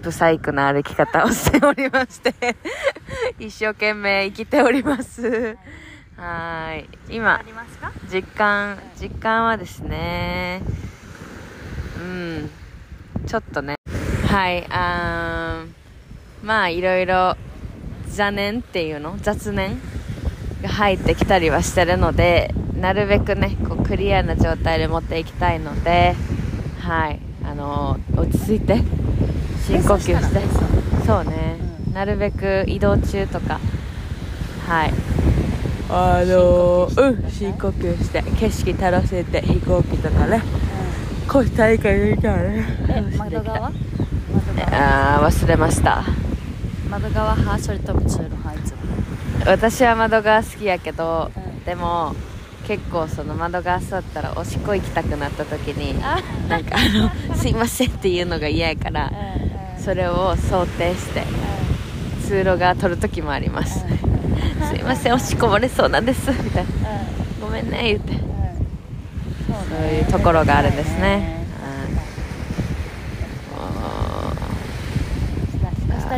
[0.01, 2.33] ブサイクな歩き方をしておりまして、
[3.39, 5.57] 一生懸命生きております。
[6.17, 6.89] はーい。
[7.09, 7.91] 今、りますか？
[8.11, 10.61] 実感実感はですね
[11.99, 12.49] うん
[13.25, 13.75] ちょっとね
[14.27, 17.35] はいあーまあいろいろ
[18.05, 19.17] 邪念っていうの？
[19.21, 19.81] 雑念？
[20.61, 26.15] が入ってきたりはしてるのでなるべくねこうクリアな状態で持っていきたいので
[26.79, 27.19] はい。
[27.43, 28.81] あの落ち着いて
[29.65, 30.41] 深呼吸して。
[31.05, 31.57] そうね、
[31.93, 33.59] なるべく移動中とか
[34.67, 34.93] はい。
[35.89, 40.41] あのうん深呼吸して景色楽しんで飛行機とかね。
[41.27, 42.65] 国際大会みたいなね。
[42.89, 45.17] え窓側窓側。
[45.17, 46.03] あー忘れました。
[46.89, 48.77] 窓側派それとも通路派いつも
[49.45, 51.63] 私は窓側好きやけど、うん。
[51.65, 52.15] でも
[52.67, 56.19] 結構その窓側座ったらおしっこ行きたくなった時にあ。
[56.47, 59.11] なんかあの「すいません」っていうのが嫌やから
[59.77, 61.23] それを想定して
[62.27, 63.79] 通路側取る時もあります
[64.69, 66.69] 「すいませんおしっこ漏れそうなんです」みたいな
[67.41, 68.13] 「ごめんね」言って。
[69.69, 71.01] そういうところがあるんですね。
[71.11, 71.41] はい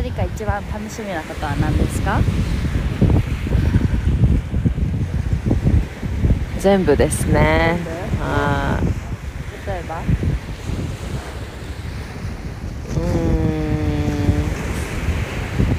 [0.08, 2.18] 人が一番楽しみなことは何ですか？
[6.64, 7.76] 全部ですね。
[8.82, 8.86] い。
[9.68, 10.00] 例えば
[12.88, 13.00] うー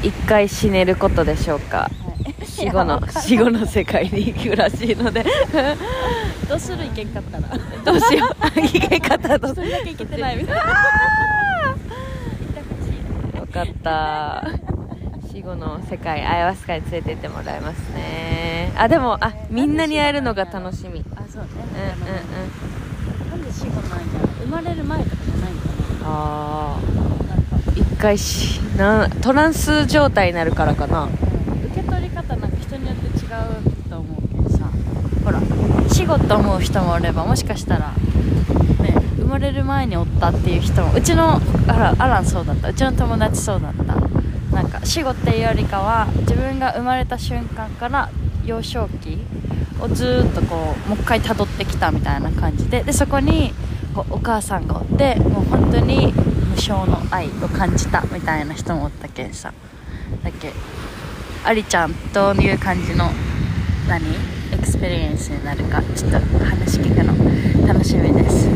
[0.03, 0.07] ん。
[0.07, 1.89] 一回死ねることでしょうか。
[2.43, 5.25] 死後の 死後の世界に行くらしいので。
[6.47, 7.47] どうするいけんかったら。
[7.83, 8.35] どうしよう。
[8.61, 10.63] 生け方とそれだけいけてないみたいな。
[13.39, 14.43] 分かった。
[15.33, 21.01] 死後の世界アヤワスカに連れて行ってもらいますねあでもあみんなに会えるのが楽しみ。
[21.01, 21.49] うんうんあそうね
[23.25, 23.29] うん。
[23.29, 23.99] なんで死後なん
[24.43, 25.67] 生まれる前とかじゃないのか
[26.03, 27.81] あななんかー。
[27.81, 31.05] 一回しなトランス状態になるからかな。
[31.05, 34.69] 受け取り方なんか人によって違うと思うけどさ。
[35.23, 35.41] ほら
[35.89, 37.91] 死後と思う人もおればもしかしたら
[38.81, 42.69] ね生まれる前におったっていう人もうちのあらアランそうだった。
[42.69, 43.95] うちの友達そうだった。
[44.55, 48.09] なんか死後っていうよりかは自分が生まれた瞬間から
[48.45, 49.17] 幼少期
[49.79, 53.53] をずーっとこうもう一回辿ってきたみたいな感じででそこに
[53.93, 59.53] こうお母さんがおってもう本当に無償の愛を感じたみたいな人もおったけんさ。
[60.23, 60.53] だっけ
[61.43, 63.09] ありちゃんどういう感じの
[63.87, 64.03] 何？
[64.53, 65.81] experience になるか？
[65.95, 68.47] ちょっと話聞くの楽しみです。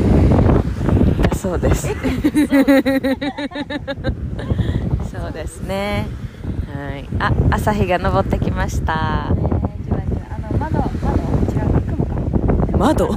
[1.22, 1.88] だそうです。
[5.12, 6.08] そうですね。
[6.74, 7.08] はい。
[7.20, 9.38] あ朝日が昇ってきましたえー、
[9.88, 11.22] 違う違うあの窓窓
[11.52, 12.16] 違う雲か
[12.80, 13.10] 窓。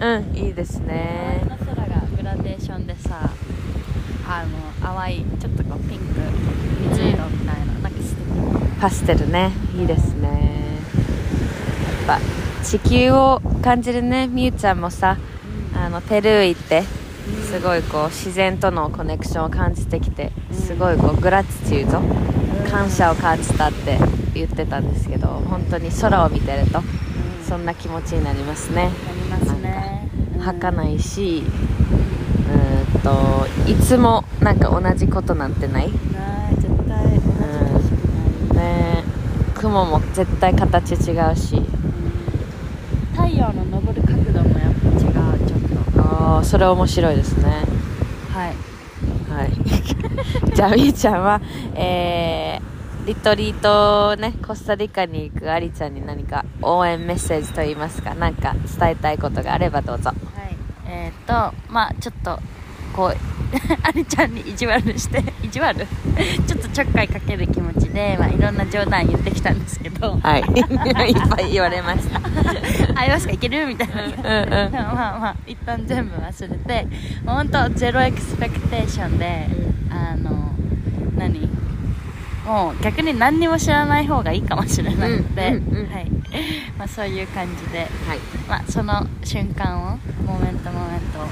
[0.00, 1.40] うんいいですね。
[1.42, 3.28] 周りの空がグラデーションでさ
[4.28, 6.04] あの淡いちょっとこうピンク
[6.90, 9.50] 水色みたいななんか素敵パステルね。
[9.76, 10.78] いいですね。
[12.06, 14.28] やっぱ地球を感じるね。
[14.28, 15.18] みゆちゃんもさ
[15.74, 16.84] あのペルー行って
[17.50, 23.98] すごいこう自然とのコネクションを感じてきてすごいこうグラティチュード感謝を感じたって
[24.34, 26.82] 言ってたんですけど本当に空を見てると
[27.48, 28.90] そんな気持ちになりますね。
[29.28, 30.08] なりますね。
[30.38, 35.90] 儚いしうーんといつもなんか同じことなんてない。
[36.12, 37.30] ない絶対同じか
[37.72, 38.66] もしれない。
[38.66, 39.04] ね
[39.54, 41.62] 雲も絶対形違うし。
[43.12, 45.60] 太陽の昇る角度もやっぱ違うちょっ
[45.94, 46.00] と。
[46.00, 47.64] ああそれ面白いですね。
[48.32, 48.48] はい。
[48.48, 48.52] は
[49.48, 50.54] い。
[50.54, 51.40] じゃあみーちゃんは
[51.74, 60.10] えー、リトリートねコスタリカに行くありちゃんに何か応援メッセージといいますか何か伝えたいことがあればどうぞ。
[60.10, 60.56] はい。
[60.86, 61.32] えっ、と
[61.72, 62.38] まあちょっと
[62.94, 63.37] こう
[63.82, 65.86] ありちゃんに意地悪して 意地悪？
[66.46, 70.18] ちょっとちょっかいかける気持ちで、まあ、いろんな冗談言ってきたんですけど。
[70.22, 70.40] はい。
[71.10, 72.20] いっぱい言われました。
[72.94, 73.32] あいますか？
[73.32, 73.66] いける？
[73.66, 76.86] みたいな、うんうんまあまあ一旦全部忘れて
[77.24, 79.46] 本当 zero expectation で、
[79.90, 80.52] あの
[81.16, 81.48] 何？
[82.46, 85.92] もう逆に何にも知らない方がいいかもしれないので、うんうんうん。
[85.92, 86.10] はい。
[86.78, 87.88] まあ、そういう感じで、はい。
[88.48, 91.28] まあ、その瞬間を moment moment を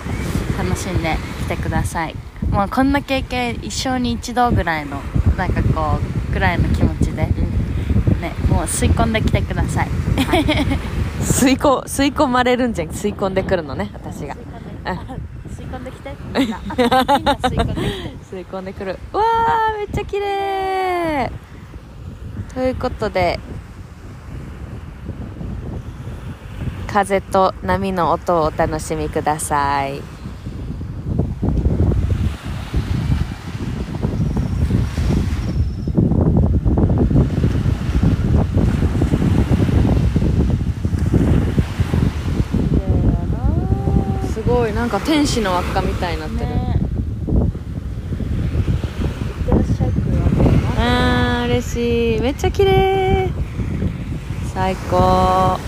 [0.62, 2.14] 楽しんできてください。
[2.50, 5.00] もうこんな経験一生に一度ぐらいの
[5.37, 5.98] なんかこ
[6.30, 7.32] うぐらいの気持ちで、ね、
[8.48, 9.88] もう吸い込んできてください。
[11.20, 12.88] 吸いこ吸い込まれるんじゃん。
[12.88, 14.35] 吸い込んでくるのね私が。
[14.35, 16.14] 吸い込んできて。
[16.38, 16.50] みん。
[16.50, 17.80] なみんな吸い込んできて。
[18.37, 18.98] 吸い込んでくる。
[19.12, 21.30] うわーめっちゃ綺麗。
[22.56, 23.38] ということで
[26.87, 30.00] 風と波の音をお楽しみください
[44.32, 46.55] すごいなんか天使の輪っかみたいになってる、ね。
[46.57, 47.35] い
[49.40, 49.90] ってらっしゃい。
[49.90, 49.96] く
[50.79, 52.20] あー嬉しい。
[52.20, 53.29] めっちゃ綺麗。
[54.55, 55.59] 最高。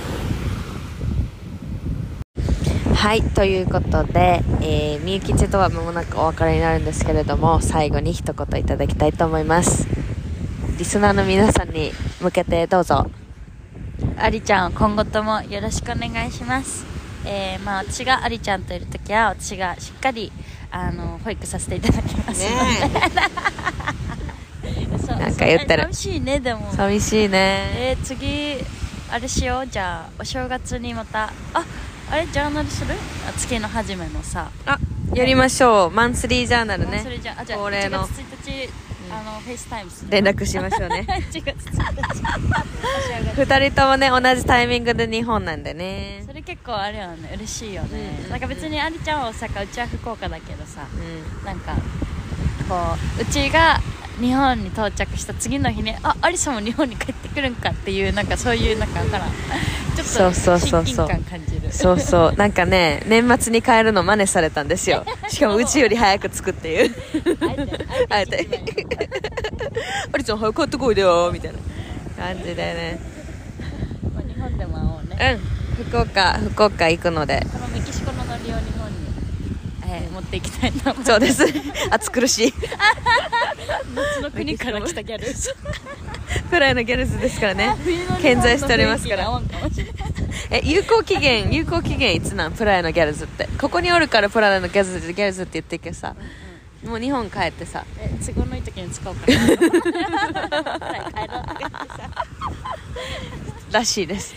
[2.94, 9.88] はいということで、えー、みゆきちとは間もなくお別れになるんですけれども最後に一言いただきたいと思います。
[10.78, 13.10] リスナーの皆さんに向けてどうぞ。
[14.16, 20.32] ありちゃん今後ともよろしくお願いしますえー、まあ私がありちゃんといる時は私がしっかり
[20.70, 22.50] あの保育させていただきますの
[24.62, 25.82] で、そう なんか言ってる。
[25.84, 26.72] 寂しいねでも。
[26.74, 27.70] 寂しいね。
[27.74, 28.56] えー、次
[29.10, 29.66] あれしよう。
[29.66, 31.32] じゃあお正月にまた。
[31.54, 31.64] あ
[32.10, 32.94] あれ journal する？
[33.28, 34.50] あ月の初めのさ。
[34.66, 34.78] あ
[35.14, 35.90] やりましょう。
[35.90, 37.00] monthly journal ね。
[37.02, 38.06] それじゃあじゃあ恒例の。
[38.06, 38.08] 1
[38.42, 38.70] 月1日、
[39.10, 41.06] あのフェイスタイム連絡しましょうね。
[41.08, 46.22] 1月1日お正月二人ともね同じタイミングで日本なんでね。
[46.26, 48.24] それ結構あれよね嬉しいよね、うん。
[48.24, 51.44] うんなんか別にありちゃんは大阪うちは福岡だけどさうん。
[51.44, 51.74] なんか
[52.68, 53.80] こううちが
[54.20, 59.30] 日本に到着した次の日にあアリさんも日本に帰ってくるんかっていうなんかそういうなんか分からん。
[59.30, 61.06] ちょっそうそうそうそう。
[61.06, 61.72] と親近感感じる。
[61.72, 62.32] そうそう。
[62.36, 65.04] なんかね年末に帰るの真似されたんですよ。
[65.28, 66.94] しかもうちより早く着くっていう。
[67.40, 68.48] あえてあえて。
[70.12, 71.58] ありちゃん早く帰ってこいでよみたいな。
[72.18, 72.98] 感じでね。
[74.14, 75.38] まあ日本でも会おうね。
[75.78, 75.84] うん。
[75.84, 78.96] 福岡福岡行くのでこのメキシコのノリを日本に、
[79.90, 81.10] えー持っていきたいと思います。
[81.10, 81.44] そうです。
[81.90, 82.54] 暑苦しい。
[83.94, 85.26] 夏の国から来たギャル。
[86.50, 87.74] くらいのギャルズですからね。
[88.20, 89.40] 健在しておりますから。
[90.50, 92.52] え有効期限 有効期限いつなん？
[92.52, 93.48] プライのギャルズって。
[93.58, 96.14] ここにおるからプライのギャルズギャルズって言ってるけどさ
[96.84, 97.84] もう日本帰ってさ。
[97.98, 99.34] え都合のいい時に使おうかな。
[99.34, 99.70] 帰ろうってさ
[103.72, 104.34] らしいです。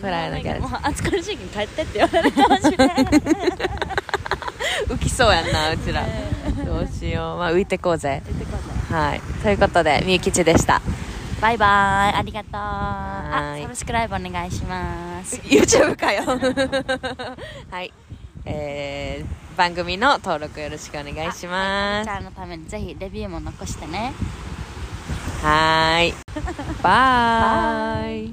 [0.00, 2.76] プライのギャルもう暑苦しいに帰ってって言われるかもしい
[4.88, 6.04] 浮きそうやんなうちら。
[6.64, 7.38] どうしよう。
[7.38, 8.22] まあ浮いてこうぜ。
[8.90, 9.20] はい。
[9.42, 10.80] ということでみゆきちでした。
[11.40, 12.16] バイバイ。
[12.18, 12.54] ありがとう。
[12.54, 13.62] あはい。
[13.62, 15.36] サブスクライブお願いします。
[15.42, 16.22] YouTube かよ。
[17.70, 17.92] はい。
[18.44, 22.08] えー番組の登録よろしくお願いします。
[22.08, 24.14] あはいのためにぜひレビューも残してね。
[25.42, 26.14] はーい
[26.82, 28.32] バイ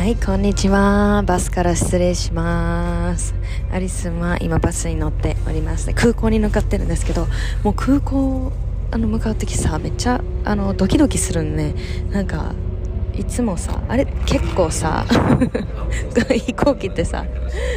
[0.00, 1.22] はい、こんにちは。
[1.26, 3.34] バスから失礼します。
[3.70, 5.92] アリスは今バスに乗っております。
[5.92, 7.26] 空港に向かってるんですけど、
[7.62, 8.50] もう空港、
[8.92, 11.74] あの、向かう時さ、めっちゃ、あの、ドキドキするんね。
[12.12, 12.54] なんか、
[13.14, 15.04] いつもさ、あれ、結構さ、
[16.32, 17.26] 飛行機ってさ、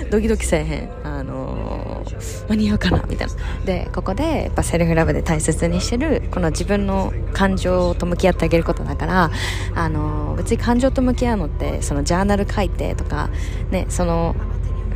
[0.09, 0.89] ドキドキせえへん。
[1.03, 1.52] あの、
[2.49, 3.33] 間に合うかなみたいな。
[3.65, 9.31] で、ここで、やっぱセルフラブで大切にしてる、この自分の感情と向き合ってあげることだから、
[9.75, 13.29] あの、別に感情と向き合うのって、そのジャーナル書いてとか、
[13.71, 14.35] ね、その、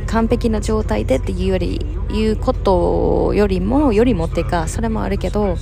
[0.06, 5.56] 完璧な状態でっていうより、いうことよりも、よりもっていうか、それもあるけど、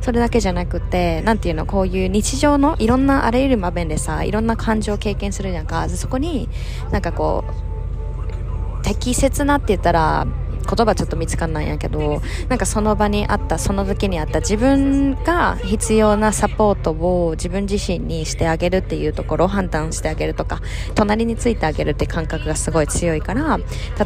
[0.00, 5.88] それだけじゃなくて、なんていうの、こういう日常のいろんなあらゆる場面でさ、いろんな感情を経験するじゃんか。
[5.88, 6.48] そこに、
[6.92, 7.44] なんかこ
[8.80, 10.26] う、適切なって言ったら、
[10.68, 20.60] 言葉ちょっと見つかんないんやけど、なんかその場にあった、その時にあった自分が必要なサポートを自分自身にしてあげるっていうところを判断してあげるとか、
[20.94, 23.58] 隣についてあげるって感覚がすごい強いから、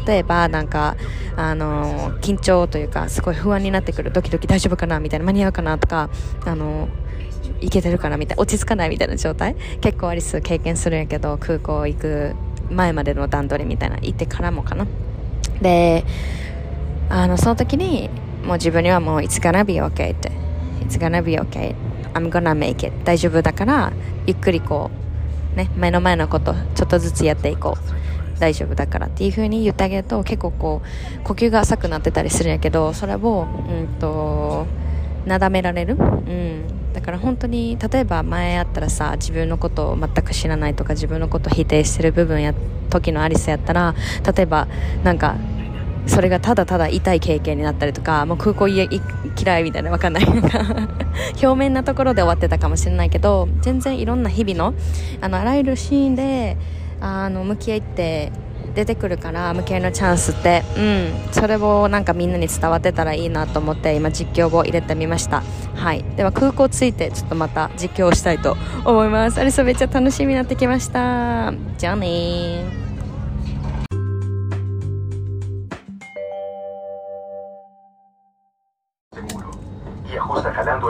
[0.05, 0.95] 例えばなんか、
[1.35, 6.09] あの、緊張というか、すごい不安になってくる、ドキドキ大丈夫かなみたいな、間に合うかなとか、
[6.45, 6.87] あの、
[7.59, 12.35] いけてるかなみたいな、落ち着かないみたいな状態結構アリス経験するんやけど、空港行く
[12.69, 14.85] 前までの段取りみたいな、行ってからもかな。
[15.61, 16.05] で、
[17.15, 18.09] あの、その時に、
[18.43, 20.31] もう自分にはもう、it's gonna be okay って。
[20.81, 21.75] it's gonna be okay.
[22.15, 22.91] I'm gonna make it.
[23.03, 23.93] 大丈夫だから、
[24.25, 24.89] ゆっくりこ
[25.53, 28.39] う、ね、目の前のこと、ちょっとずつやっていこう。
[28.39, 34.65] 大丈夫だからっていう風に言ってあげると、結構こう、呼吸が浅くなってたりするんやけど、それを、うんと、
[35.27, 35.95] なだめられる？
[35.95, 36.93] うん。
[36.93, 42.55] だから本当に、例えば前やったらさ、自分のことを全く知らないとか、自分のことを否定してる部分や、
[42.89, 43.93] 時のアリスやったら、
[44.35, 44.67] 例えば、
[45.03, 45.35] なんか、
[46.07, 50.25] それがただただ痛い経験になったりとか、もう空港嫌いみたいなわかんない。
[51.41, 54.73] 表面なところで終わってたかもしれないけど、全然いろんな日々の、
[55.21, 56.57] あの、あらゆるシーンで、
[56.99, 58.31] あの、向き合いって
[58.75, 65.43] 出てくるから、向き合いのチャンスって、うん、それをなんかみんなに伝わってたらいいなと思って、今実況を入れてみました。
[65.75, 66.03] はい。
[66.15, 69.39] では空港着いて、ちょっとまた実況をしたいと思います。
[69.39, 71.53] アリスめっちゃ楽しみになってきました。
[71.77, 72.83] じゃあね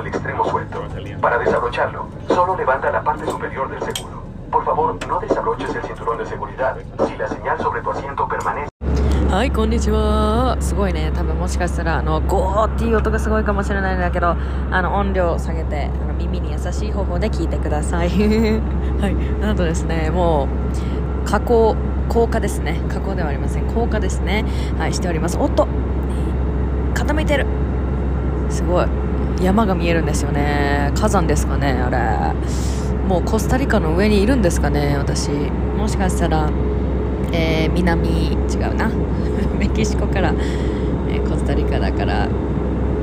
[0.04, 0.84] el extremo suelto.
[1.22, 4.24] Para desabrocharlo, solo levanta la parte superior del seguro.
[4.52, 6.78] Por favor, no desabroches el cinturón de seguridad.
[7.08, 8.70] Si la señal sobre tu asiento permanece
[9.30, 10.58] はい、こんにちは。
[10.60, 11.12] すごいね。
[11.16, 14.36] 多分もしかしたら、あの、ゴーっていう音がすごいかもしれないんだけど、
[14.70, 18.10] あの、音量を下げて、あの耳に優しい方法で聞いてください。
[18.10, 19.42] はい。
[19.42, 20.48] なんとですね、も
[21.26, 21.76] う、加工、
[22.10, 22.80] 高架ですね。
[22.90, 23.66] 加工ではありません。
[23.74, 24.46] 高架ですね。
[24.78, 25.40] はい、しております。
[25.40, 25.68] おっと
[26.94, 27.48] 傾いてる
[28.50, 29.03] すごい。
[29.42, 30.92] 山が見えるんですよね。
[30.96, 33.08] 火山ですかね、あれ。
[33.08, 35.30] もうコスタリカの上にいるんですかね、私。
[35.78, 36.50] もしかしたら、
[37.32, 38.36] えー南違
[38.72, 38.90] うな。
[39.58, 40.34] メキシコから、
[41.10, 42.28] えーコスタリカだから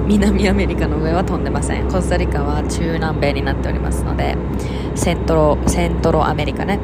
[0.07, 1.89] 南アメリカの上は飛んでません。
[1.89, 4.37] コスタリカは中南米になっておりますので
[4.95, 6.79] セントロセントロアメリカね。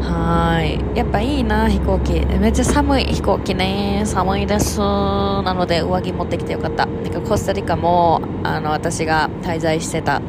[0.00, 0.78] はい。
[0.96, 2.24] やっぱいいな飛行機。
[2.40, 4.02] めっちゃ寒い飛行機ね。
[4.04, 4.78] 寒いです。
[4.78, 6.86] なので上着持ってきてよかった。
[7.22, 10.20] コスタリカもあの私が滞在してた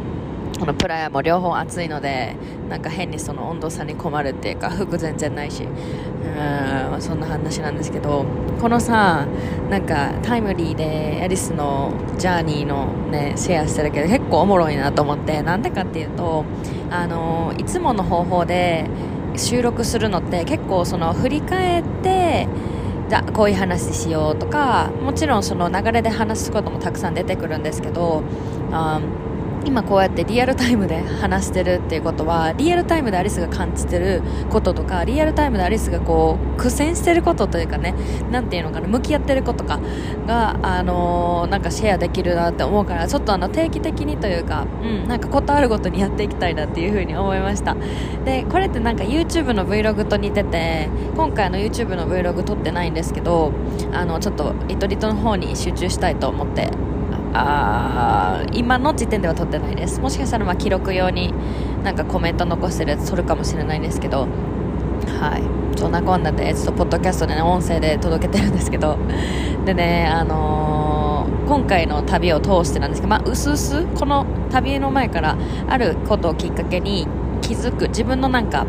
[0.59, 2.35] このプライヤも両方暑いので
[2.69, 8.25] なんか変にその温度差に困るっていうか服全然ないしうんそんな話なんですけど
[8.61, 9.27] このさ
[9.69, 16.45] なんかタイムリーでアリスのジャーニーのねシェアしてるけど結構おもろいなと思ってなんでかっていうと
[16.89, 18.85] あのいつもの方法で
[19.35, 22.14] 収録するのって結構その振り返って
[23.09, 28.23] じゃこういう話しようとかもちろんその流れで話すこともたくさん出てくるんですけど
[29.65, 37.93] 今こうやってリアルタイムで話してるっていうことはリアルタイムでアリスが感じてることとかリアルタイムでアリスがこう苦戦してることというかね
[38.31, 39.79] なんていうのかな向き合ってることか
[40.25, 47.75] が、あのーなんかシェアできるなって思うからちょっとあの定期的にというか、うん、なんかことあるごとにやっていきたいなっていうふうに思いました。
[48.25, 53.51] でこれってなんか YouTube の Vlog と似てて今回の YouTube の Vlog 撮ってないんですけど
[53.93, 56.69] あのちょっとイトリトの方に集中したいと思って
[57.37, 59.99] あ今の時点では撮ってないです。
[59.99, 61.33] もしかしたらま記録用に
[61.83, 64.27] なんかコメント残してるやつ撮るかもしれないんですけど。
[65.19, 65.77] はい。
[65.77, 68.97] そんなこんなでちょっとポッドキャストでね音声で届けてるんですけど。
[69.65, 71.05] でねあのー
[71.45, 75.37] 今回の旅を通してなんですけどまあうすうすこの旅の前から
[75.69, 77.07] あることをきっかけに
[77.41, 78.65] 気づく自分のなんか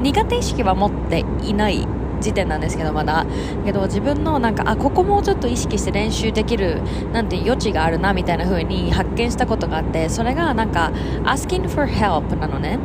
[0.00, 1.86] 苦手意識は持っていない
[2.20, 3.26] 時点なんですけどまだ。
[3.64, 10.92] けど自分のなんかあここもちょっと意識して練習できるなんて余地があるなみたいな風に発見したことがあってそれがなんか
[11.24, 12.78] asking for help なのね。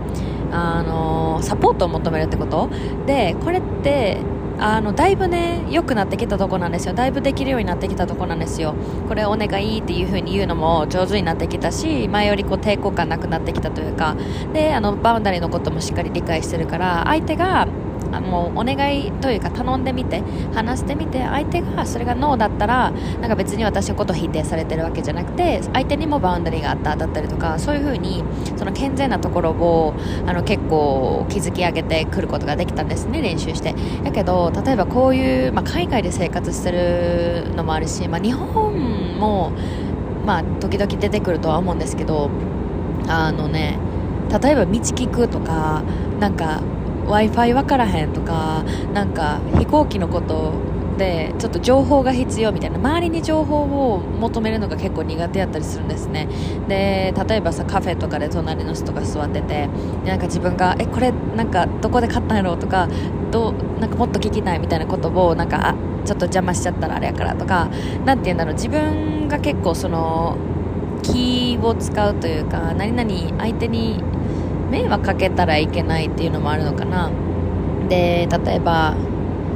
[0.51, 2.69] あのサポートを求めるってこと。
[3.05, 4.19] でこれって
[4.57, 6.93] あのだいぶね良くなってきたとこなんですよ。
[6.93, 8.73] だいぶできるようになってきたとこなんですよ。
[9.09, 14.15] これお願いっていう風に言うのも上手になってきたし前よりこう抵抗感なくなってきたというか。
[14.53, 17.67] であのバウンダリーのこともしっかり理解してるから相手が
[18.21, 22.91] もうお願いというか頼んでみて話してみて相手がそれがノーだったら
[23.21, 28.23] なんか別に私のことを否定されてるわけじゃなくて相手にもバウンダリーがあっただったりとかそういう風に
[28.57, 29.93] その健全なところを
[30.25, 33.75] あの結構築き上げてくることができたんですね練習して。
[34.03, 39.51] だけど例えばこういう、まあ、海外で生活してるのもあるし、まあ、日本も、
[40.25, 42.29] まあ、時々出てくるとは思うんですけど
[43.07, 43.77] あのね
[44.29, 45.83] 例えば道聞くとか
[46.19, 46.61] なんか
[47.07, 50.53] w i f i 分からへんとかなんか飛行機のこと
[50.97, 56.27] でちょっと情報が必要みたいな周りに情報を求めるのが結構苦手やったりするんですね。
[56.67, 59.67] で例えばさカフェとかで隣の人が座ってて
[60.05, 62.87] なんか自分がえこれなんかどこで買ったんやろうとか
[63.31, 65.75] どうなんかもっと聞きたいみたいなことをなんか
[66.05, 67.69] ちょっと邪魔しちゃったらあれやからとか
[68.05, 70.37] 何て言うんだろう自分が結構その
[71.03, 74.01] 気を使うというか何々相手に
[74.75, 77.09] 迷惑かけたらいけないっていうのもあるのかな。
[77.87, 78.93] で例えば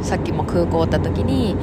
[0.01, 1.57] さっきも空港おった時に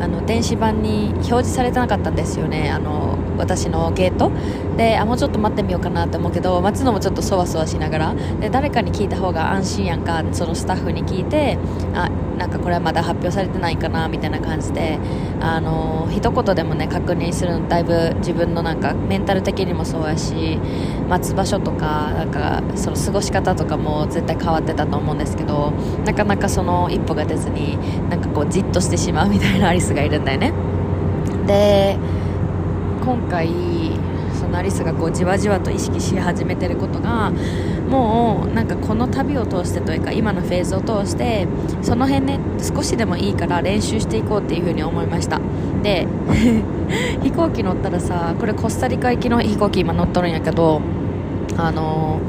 [0.00, 2.70] あの電子版に表示されてなかったんですよね。
[2.70, 4.30] あの私のゲート。
[4.76, 8.14] であもうちょっと待ってみようかなと思うけど待つのもちょっとそわそわしながら。
[8.40, 10.22] で誰かに聞いた方が安心やんか。
[10.32, 11.58] そのスタッフに聞いて
[11.94, 14.98] あなんかこれはまだ発表されてないかなみたいな感じで
[15.40, 20.58] あの一言でもね確認するのだいぶ自分のなんかメンタル的にもそうやし
[21.08, 25.72] 待つ場所とかなんかその過ごし方とかも絶対変わってたと思うんですけど
[26.04, 27.78] なかなかその一歩が出ずに
[28.08, 30.52] なんかこうじっとしてしまうみたいなアリスがいるんだよね。
[31.46, 31.98] で
[33.04, 33.50] 今回
[34.32, 37.32] そのアリスがこうじわじわと意識し始めてることが
[37.88, 41.46] もうなんかこの旅を通してというか今のフェーズを通して
[41.82, 45.40] その辺ね少しでもいいから練習していこうっていう風に思いました。
[45.82, 46.06] で
[47.22, 50.80] 飛行機乗ったらさこれコスタリカ行きの飛行機今乗っとるんやけど
[51.56, 52.20] あの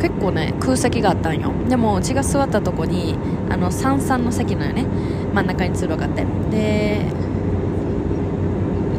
[0.00, 1.50] 結構ね空席があったんよ。
[1.68, 3.16] でもうちが座ったとこに
[3.50, 4.86] あの三々の席のよね
[5.34, 6.24] 真ん中に通路があって。
[6.50, 7.23] で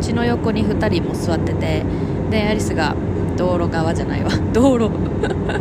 [0.06, 1.84] ちの横に2人も座ってて
[2.30, 2.96] でアリスが
[3.38, 4.30] 道路側じゃないわ。
[4.54, 4.90] 道路。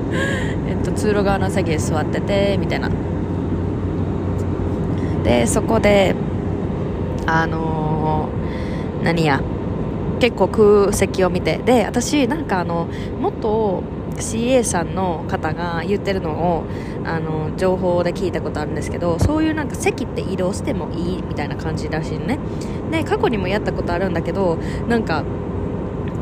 [0.69, 2.91] えっと通路側の席で座っててみたいな。
[5.25, 6.15] でそこで
[7.27, 9.41] あのー、何や。
[10.21, 11.61] 結構空席を見て。
[11.65, 12.87] で私なんかあの
[13.21, 13.83] もっと
[14.21, 16.65] CA さんの方が言ってるのを
[17.05, 22.39] あの情報で聞いたことあるんですけどそういうなんか席って移動してもいいみたいな感じらしいのね。
[22.91, 24.57] で過去にもやったことあるんだけど
[24.89, 25.25] なんか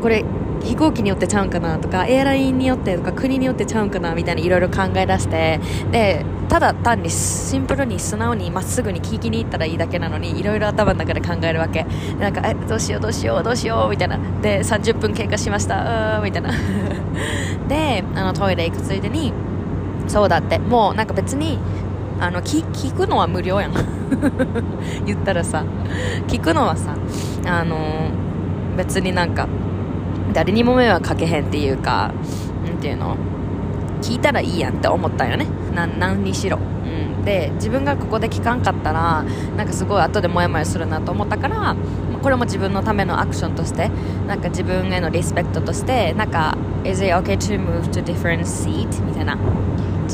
[0.01, 0.23] これ
[0.63, 5.59] 飛行機によってちゃうんかなとかエアラインによってとか国によってちゃうんかなみたいないろいろ考え出して
[5.91, 11.85] でただ単にシンプルに素直にまっすぐに聞きに行ったらいいだけなのにいろいろ頭の中で考えるわけ。
[12.19, 14.19] なんかえどうしようどうしようどうしようみたいな。
[14.41, 16.51] で30分経過しましたみたいな。
[17.67, 19.33] であのトイレ行くついでに
[20.07, 20.59] そうだって。
[20.59, 21.59] もうなんか別に
[22.19, 23.73] あの聞聞くのは無料やん。
[25.05, 25.63] 言ったらさ。
[26.27, 26.95] 聞くのはさ
[27.45, 27.77] あの
[28.77, 29.47] 別になんか
[30.33, 32.11] 誰にも迷惑かけへんっていうか
[32.65, 33.15] なんていうの？
[34.01, 35.47] 聞いたらいいやんって思ったよね。
[35.73, 39.23] な何にしろ、うん、で自分がここで聞かんかったら
[39.57, 41.75] なんかすごい後でモヤモヤするなと思ったから
[42.21, 43.89] これも自分のためのアクションとして
[44.27, 48.87] なんか自分へのリスペクトとしてなんか Is it okay to move to different seat?
[49.05, 49.37] みたいな。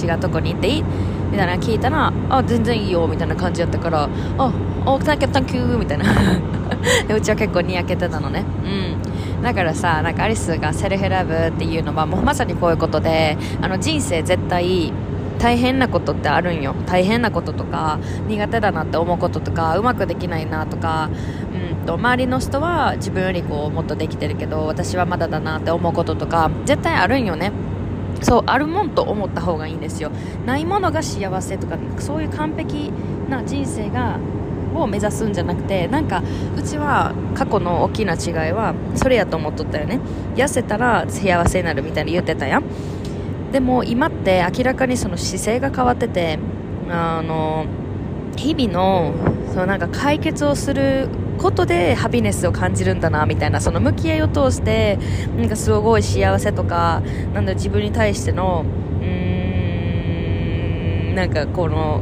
[0.02, 0.84] 違うとこに行っていい？
[1.32, 4.08] みたいな聞いたらあ全然いいよみたいな感じやったから
[4.38, 4.54] あ
[4.86, 6.06] お Thank you Thank you みたいな。
[7.08, 8.44] でうちは結構にやけてたのね。
[8.64, 9.42] うん。
[9.44, 14.94] だからさなんかアリスがセルフラブっていうのはもうまさにこういうことであの人生絶対
[15.40, 16.76] 大変なことってあるんよ。
[16.86, 17.98] 大変なこととか
[18.28, 21.10] 苦手だなって思うこととかうまくできないなとか、
[21.90, 27.52] と周りの人は自分よりこうもっとできてるけど私はまだだなって思うこととか絶対あるんよね。
[28.22, 30.12] そうあるもんと思った方がいいんですよ。
[30.46, 32.92] ないものが幸せとかそういう完璧
[33.28, 34.20] な人生が
[34.76, 36.22] を目指すんじゃなくてなんか
[36.56, 40.00] うちは過去の大きな違いはそれやと思っとったよね。
[40.36, 42.64] 痩せたら幸せになるみたいに言ってたやん。
[43.52, 46.38] でも今って明らかにその姿勢が変わってて
[46.88, 47.66] あの
[48.36, 49.14] 日々の
[49.52, 51.10] そのなんか解決をする
[51.40, 55.00] ことでハピネスを感じるんだなみたいなその向き合いを通して
[55.38, 57.02] なんかすごい幸せとか
[57.34, 58.66] なんだ自分に対しての
[59.02, 59.06] うー
[61.14, 62.02] んなんかこの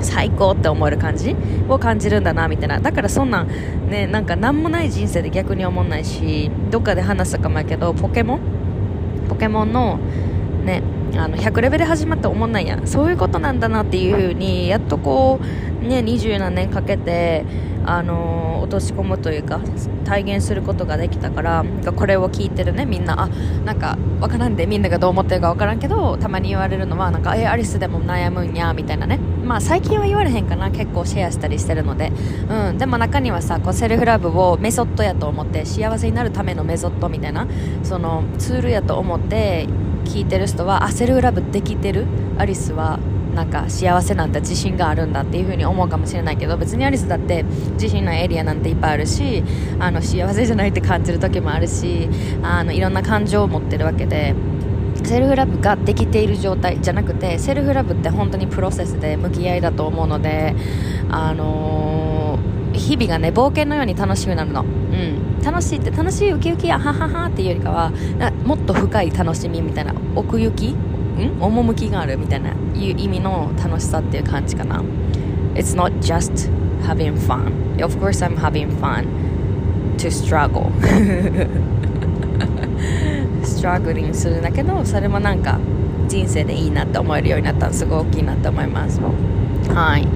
[0.00, 1.36] 最高って思える感じ
[1.68, 2.80] を感じるんだなみたいな。
[2.80, 3.48] だからそんなん
[3.88, 8.40] ねなんか何もない人生で逆に思んないしどっかで話したかもやけどポケモン？
[9.28, 9.98] ポケモンの
[10.64, 10.82] ね
[11.16, 12.86] あの100レベル始まって思んないやん。
[12.86, 17.44] そういうことなんだなっていう風にやっとこうね20何年かけて
[17.84, 19.60] あの落とし込むというか
[20.04, 21.64] 体現することができたから
[21.96, 23.22] これを聞いてるねみんな。
[23.22, 23.28] あ
[23.64, 29.18] なんか分からんでみんながどう思ってるか分からんけどたまに言われるのはなんかえアリスでも悩むんやみたいなね。
[29.18, 30.70] まあ最近は言われへんかな。
[30.70, 32.12] 結構シェアしたりしてるので、
[32.48, 37.46] うん、でも中にはさこうセルフラブをメソッドやと思って幸せになるためのメソッドみたいな
[37.82, 39.66] そのツールやと思って
[40.04, 42.06] 聞いてる人はあセルフラブできてる？
[42.38, 42.98] アリスは
[43.34, 49.42] なんか幸せなんだ自信があるんだっていう風に思うかもしれないけど別にアリスだって自信ないエリアなんていっぱいあるし
[49.78, 52.08] あの幸せじゃないって感じる時もあるし
[52.42, 54.34] あのいろんな感情を持ってるわけで
[55.04, 60.54] セルフラブができている状態じゃなくてセルフラブって本当にプロセスで向き合いだと思うので
[61.10, 67.90] あのー、日々がね冒険のように楽しくなるの、うん、楽しいって楽しいウキウキやはははっていうよりかは
[68.44, 70.76] もっと深い楽しみみたいな奥行き
[71.20, 71.42] ん？
[71.42, 72.56] 趣があるみたいないう
[72.98, 74.82] 意味の楽しさっていう感じかな。
[75.54, 76.50] It's not just
[76.82, 77.82] having fun.
[77.82, 79.06] Of course I'm having fun
[79.98, 80.70] to struggle.
[83.42, 85.58] Struggling するんだけどそれもなんか
[86.08, 89.00] 人生でいいなって思えるようになったすごい大きいなって思います。
[89.00, 90.06] はい。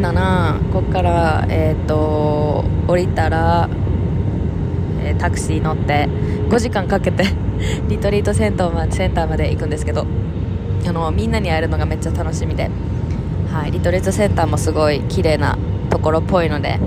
[0.00, 0.60] だな。
[0.72, 3.68] ここからえっ、ー、と降りたら、
[5.02, 6.08] えー、タクシー乗って
[6.48, 7.24] 5時間かけて
[7.88, 10.06] リトリートセンターまセンターまで行くんですけど。
[10.86, 12.70] あのみんなに会えるのがめっちゃ楽しみで、
[13.50, 15.56] はい、リトリートセンターもすごい綺麗な
[15.90, 16.78] ところっぽいので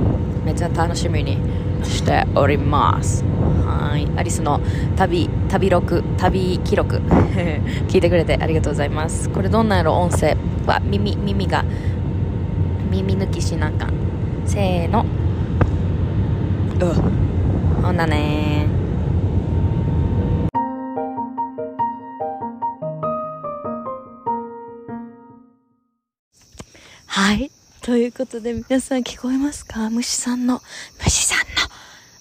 [0.45, 1.37] めっちゃ楽しみに
[1.83, 3.23] しております。
[3.65, 4.07] はい。
[4.17, 4.61] アリスの
[4.95, 6.97] 旅旅録旅記録。
[7.87, 9.29] 聞いてくれてありがとうございます。
[9.29, 9.93] これどんなやろ？
[9.93, 11.65] 音声は耳耳が
[12.89, 13.87] 耳抜きしなか。
[14.45, 15.05] せーの。
[16.79, 18.66] うほんなね
[28.07, 29.89] いうことで、皆さん聞こえますか？
[29.89, 30.61] 虫さんの、
[31.03, 31.43] 虫さんの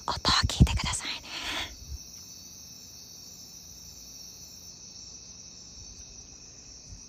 [0.08, 1.28] 音を聞いてくださいね。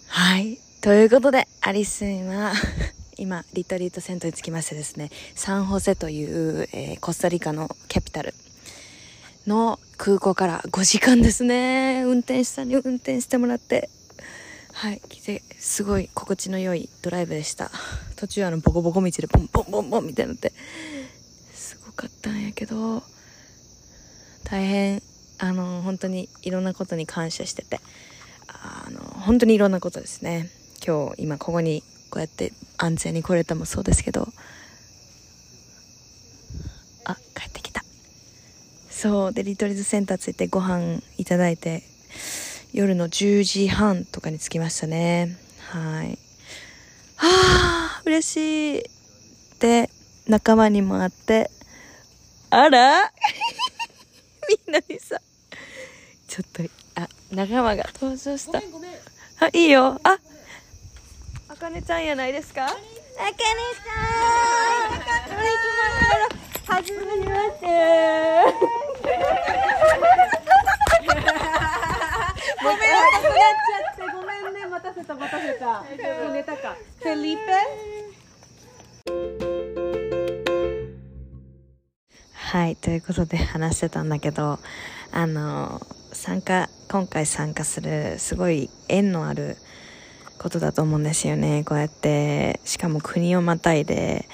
[0.08, 0.60] はい。
[0.82, 2.54] ということで、アリスンは
[3.18, 8.36] 今、リトリートセントに着きましてですね、サンホセという、えー、コスタリカのキャピタル
[9.48, 12.04] の空港から5時間ですね。
[12.06, 13.90] 運転手さんに運転してもらって、
[14.78, 15.02] はい。
[15.58, 17.72] すごい心地の良いドライブでした。
[18.16, 20.54] 途中あのボコボコ道でポンポンポンポンみたいになって。
[21.52, 23.02] すごかったんやけど
[24.44, 25.02] 大変
[25.40, 27.82] あの本当にいろんなことに感謝してて。
[28.50, 30.52] あの本当にいろんなことですね。
[30.86, 34.32] 今日今ここにこうやって安全に来れたもそうですけど。
[37.04, 37.84] あ帰ってきた。
[38.92, 39.34] そう。
[39.34, 41.82] でリトリーズセンター着いてご飯いただいて。
[42.74, 45.38] 夜の10時半とかに着きましたね。
[45.72, 46.18] はい。
[47.16, 47.28] は
[48.00, 48.84] あ、嬉しい。
[49.60, 49.90] で、
[50.28, 51.50] 仲間にも会って、
[52.50, 53.12] あら？
[54.66, 55.20] みんなにさ、
[56.28, 56.64] ちょっと、
[56.96, 58.60] あ、仲間が登場した。
[59.40, 60.00] あ、いいよ。
[60.04, 60.20] あ、
[61.50, 62.66] あかねちゃんやないですか？
[62.66, 62.82] あかね
[63.34, 67.66] ちゃんはじめまして
[72.68, 73.32] ごめん、なくなっ
[73.96, 75.86] ちゃってごめんね、待たせた待たせた。
[76.34, 76.76] 寝たか。
[77.00, 77.42] フェリーペ
[82.34, 84.60] はい、ということで話してたんだけど、
[85.14, 85.80] あの、
[86.12, 89.56] 参加、今回参加する、すごい縁のある
[90.38, 91.64] ことだと思うんですよね。
[91.64, 94.28] こうやって、しかも国をまたいで、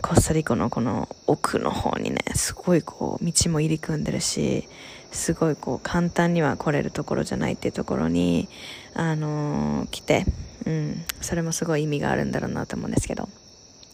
[0.00, 4.68] コスタリカのこの奥の方にね、すごいこう、道も入り組んでるし、
[5.14, 8.48] すごいこう簡単には来れるところじゃないっていうところに、
[8.94, 10.26] あのー、来て、
[10.66, 13.28] うん、それもすごい意味があるんだろうなと思うんですけど、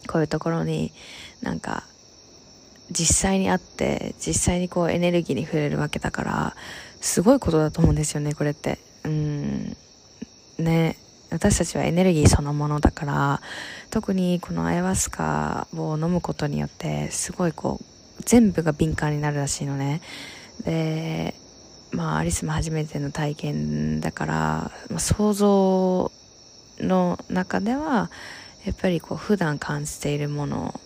[0.08, 0.92] こういうところに
[1.42, 1.84] なんか
[2.90, 6.56] 実際に会って実際にこうエネルギーに触れるわけだから
[7.00, 8.78] すごいことだと思うんですよねこれって。
[9.04, 9.76] うん
[10.58, 10.96] ね
[11.30, 13.40] 私たちはエネルギーそのものだから
[13.90, 20.00] 特にこのアヤワスカを飲むことによってすごいこう全部が敏感になるらしいのね。
[20.64, 21.34] で
[21.92, 26.12] まあアリスも初めての体験だから、まあ、想像
[26.78, 28.10] の中では
[28.64, 30.80] やっぱりこう普段感じているもの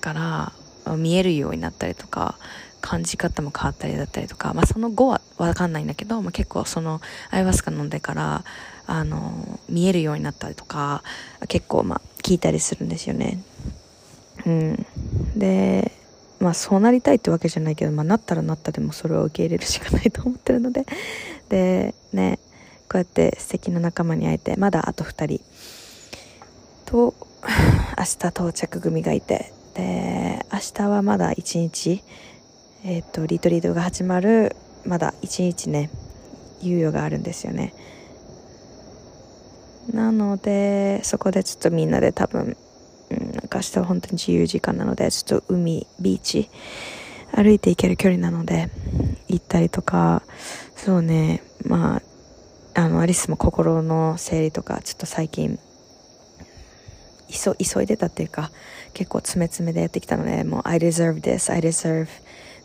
[0.00, 0.52] から
[0.96, 2.36] 見えるようになったりとか
[2.80, 7.00] 感じ方も変わったりだったりとか、まあ、その後は分かんないんだけど、まあ、結構その
[7.30, 8.44] アイワスカ飲んでから
[8.86, 11.02] あの見えるようになったりとか
[11.48, 13.42] 結構まあ聞いたりするんですよね。
[14.46, 14.86] うん、
[15.36, 15.92] で
[16.40, 20.86] まあそうなりたいってわけじゃないけど、まあ、なったらなったでもそれを受け入れるしかないと思ってるので。
[21.48, 22.38] でね
[22.88, 25.40] こうやって素敵な仲間に会えてまだあと2人。
[26.86, 27.14] と
[27.96, 29.52] 明日到着組がいて。
[29.74, 32.02] で明日はまだ1日。
[32.82, 35.90] えっ、とリトリートが始まるまだ1日ね
[36.62, 37.74] 猶予があるんですよね。
[39.92, 42.56] なのでそこでちょっとみんなで多分
[43.10, 46.50] うん、なんか明日は本当に自由時間なのでちょっと海ビーチ
[47.32, 48.70] 歩いて行ける距離なので
[49.28, 50.22] 行ったりとか
[50.76, 52.02] そうねまあ
[52.74, 55.58] あのアリスも心の整理とかちょっと最近
[57.30, 58.50] 急いでたっていうか
[58.92, 62.08] 結構詰め詰めでやってきたのでもう I deserve this I deserve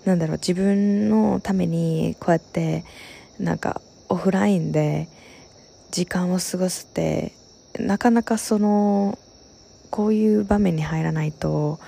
[0.05, 2.83] なんだろう自分のためにこうやって
[3.39, 5.07] なんかオフラインで
[5.91, 7.33] 時間を過ごすって
[7.79, 9.17] なかなかその
[9.95, 11.79] こういう場面に入らないと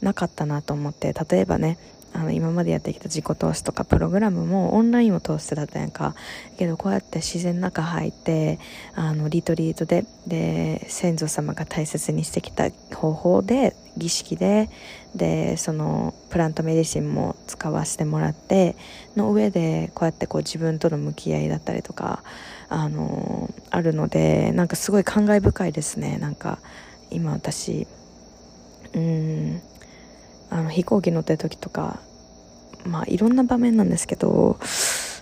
[0.00, 1.78] なかったなと思って例えばね
[2.12, 6.16] あの今までやってきた自己投資とかプログラムもオンラインを通してだったやんか。
[6.58, 8.58] けどこうやって自然の中入って
[8.96, 14.68] あのリトリートでで先祖様が大切にしてきた方法で儀式で
[15.14, 18.74] でそのプラントメディシンも使わせてもらって
[19.14, 22.24] の上でこうやってこう自分との向き合いだったりとか
[22.68, 26.18] あのあるのでなんかすごい感慨深いですね。
[26.18, 26.58] なんか
[27.12, 27.86] 今私
[28.94, 29.60] うん
[30.50, 32.00] あの飛行機乗ってる時とか
[32.84, 34.58] まあいろんな場面なんですけど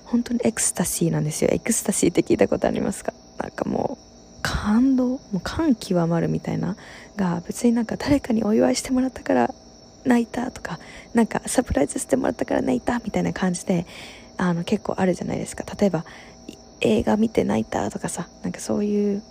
[0.04, 1.50] 本当にエクスタシーなんですよ。
[1.52, 3.12] エクスタシーって聞いたことありますか？
[3.38, 5.08] なんかもう感動？
[5.08, 6.76] もう感極まるみたいな
[7.16, 9.54] が別になんか誰かにお祝いしてもらったから
[10.04, 10.80] 泣いたとか
[11.14, 13.86] なんかサプライズしてもらったから泣いたみたいな感じで
[14.36, 15.64] あの結構あるじゃないですか。
[15.78, 16.04] 例えば
[16.80, 19.22] 映画見て泣いたとかさなんかそういう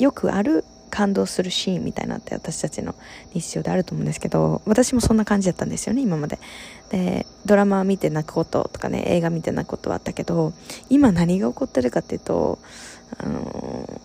[0.00, 2.94] よくある感動するシーンみたいなって私たちの
[3.34, 6.38] 日常であると思うんですけど私もそんな感じだったんですよね今まで。
[6.90, 10.54] でドラマ見て泣くこととかね映画見て泣くことはあったけど
[10.88, 12.58] 今何が起こってるかっていうと
[13.18, 14.00] あの、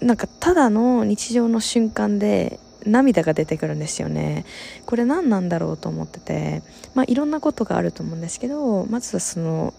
[0.00, 4.44] なんかただの日常の瞬間で涙が出てくるんですよね。
[4.86, 6.62] これ何なんだろうと思ってて
[6.94, 9.74] まあいろんなことがあると思うんですけどまずはその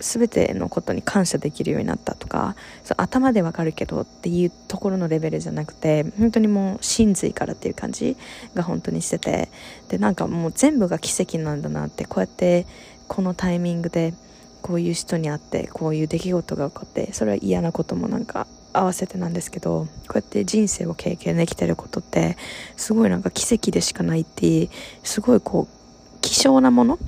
[0.00, 8.16] 全てのことに感謝できるようになったとかそう頭でわかるけどっていうところのレベルじゃなくて本当にもう真髄からっていう感じ
[8.54, 9.48] が本当にしてて
[9.88, 12.66] でなんかもう全部が奇跡なんだなってこうやって
[13.08, 14.14] このタイミングで
[14.62, 22.36] こういう人に会ってこういう出来事が起こってそれは嫌なこともなんか合わせてなんですけどこうやって人生を経験できてることって
[22.76, 24.68] すごいなんか奇跡でしかないって
[25.02, 26.98] すごいこう希少なもの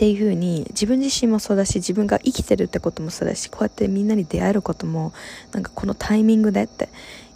[0.00, 5.12] っていう風に自分自身もそうだし自分が生きてるってこともそうだしこうやってみんなに出会えることも
[5.52, 6.88] なんかこのタイミングでって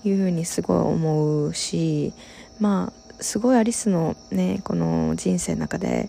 [0.03, 2.15] いう風にすごい思うし
[2.59, 6.09] まあすごいアリスのねこの人生の中で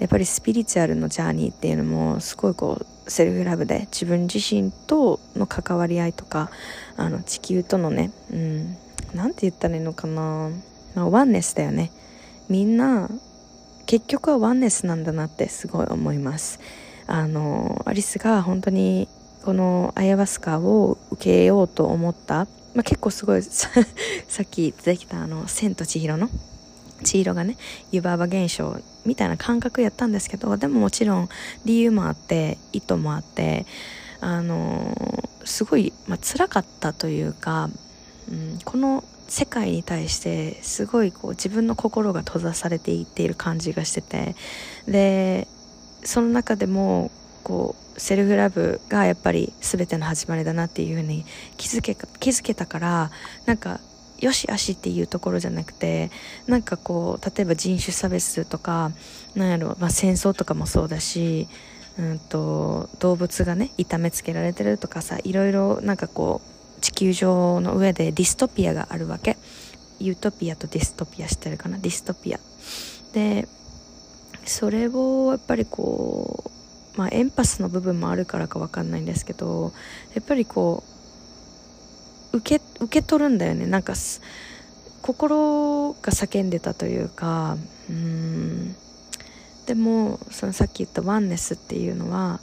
[0.00, 6.50] やっぱりスピリチュアルのジャーニーっていうのもすごいこうセルフラブで自分自身との関わり合いとか
[6.96, 8.76] あの地球とのねうん
[9.14, 10.50] 何て言ったらいいのかな、
[10.96, 11.92] まあ、ワンネスだよね。
[12.48, 13.08] みんな
[13.92, 16.60] 結局はワンネスなんだなってすごい思います。
[17.06, 19.06] あのアリスが本当に
[19.44, 23.68] このアヤバスカを受けようと思った、まあ、結構すごい さ
[24.44, 26.30] っき出てきたあの「千と千尋の」
[27.04, 27.58] 千尋がね
[27.90, 31.28] 湯婆婆現象みたいな感覚やったんですけどでももちろん
[31.66, 33.66] 理由もあって意図もあって
[34.22, 34.96] あの
[35.44, 37.68] すごい、まあ辛かったというか、
[38.30, 44.34] うん、この世界に対してすごいこう自分の心が閉ざされていっている感じがしてて。
[44.86, 45.48] で
[46.04, 47.10] その中でも
[47.44, 51.24] こうセルフラブがやっぱり全ての始まりだなっていうふうに
[51.56, 53.10] 気づけ気づけたから
[53.46, 53.80] なんか
[54.18, 56.10] よしあしっていうところじゃなくて
[56.46, 58.92] なんかこう例えば人種差別とか
[59.34, 61.48] なんやろ、まあ、戦争とかもそうだし、
[61.98, 66.51] うんと動物がね痛めつけられてるとかさいろいろなんかこう
[66.82, 69.38] 地球上の上でディストピアがあるわけ。
[69.98, 71.78] ユートピアとディストピアしてるかな？
[71.78, 72.40] ディストピア。
[73.14, 73.48] で
[74.44, 76.50] それをやっぱりこ
[76.94, 79.72] うまあエンパスの部分もあるからか分かんないんですけど
[80.14, 80.82] やっぱりこ
[82.32, 83.66] う受け受け取るんだよね。
[83.66, 83.94] なんか
[85.02, 87.56] 心が叫んでたというか
[87.88, 88.74] うん。
[89.66, 92.40] でもそのさっき言ったワンネスっていうのは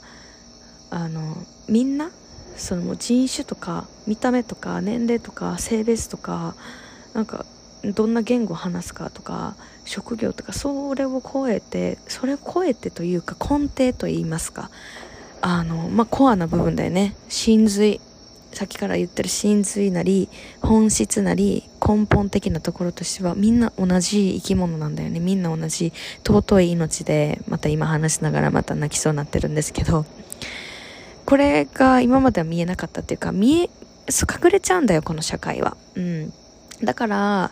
[0.90, 1.36] あの
[1.68, 2.10] みんな
[2.56, 6.54] その人種とか見た目とか年齢とか性別とか
[7.14, 7.46] なんか
[7.84, 14.70] どんな言語を話すかとか職業とかそれを超えてそれを超えてというか根底といいますか。
[15.42, 17.16] あのまあコアな部分だよね。
[17.28, 18.00] 真髄。
[18.52, 20.28] さっきから言ってる真髄なり
[20.60, 25.20] 本質なり根本的なところとしてはみんな同じ生き物なんだよね。
[25.20, 25.92] みんな同じ
[26.26, 30.04] 尊い命でまた今話しながらまた泣きそうになってるんですけど。
[31.26, 33.70] これが今までは見えなかったっていうか見え
[34.08, 36.32] 隠れちゃうんだよこの社会はうん
[36.82, 37.50] だから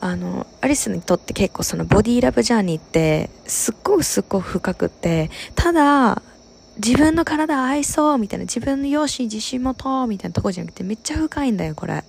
[0.00, 6.22] あのアリスにとって結構そのボディーラブジャーニーってすっごくすっごく深くってただ
[6.82, 12.04] 自分の体愛そうみたいな、自分の容姿に自信持とうみたいなとこじゃなくてめっちゃ深いんだよ、これ。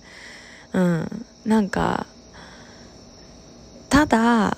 [0.72, 1.26] うん。
[1.44, 2.06] なんか、
[3.90, 4.56] ただ、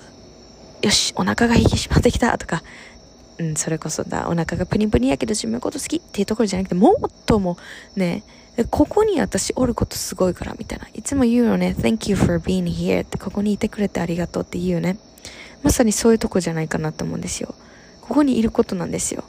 [0.81, 2.63] よし、お腹が引き締まってきたとか、
[3.37, 7.57] うん、それこそだ、お腹がプニプニやけど自分のこと好きっていうところじゃなくて、もっとも
[7.95, 8.23] ね、
[8.69, 10.87] ここに私おることすごいからみたいな。
[10.93, 14.97] いつも言うよね、Thank you for being here ってここにいてくれてありがとうって言うね。
[15.63, 17.55] まさにそういうとこじゃないかなと思うんですよ。
[18.01, 19.23] ここにいることなんですよ。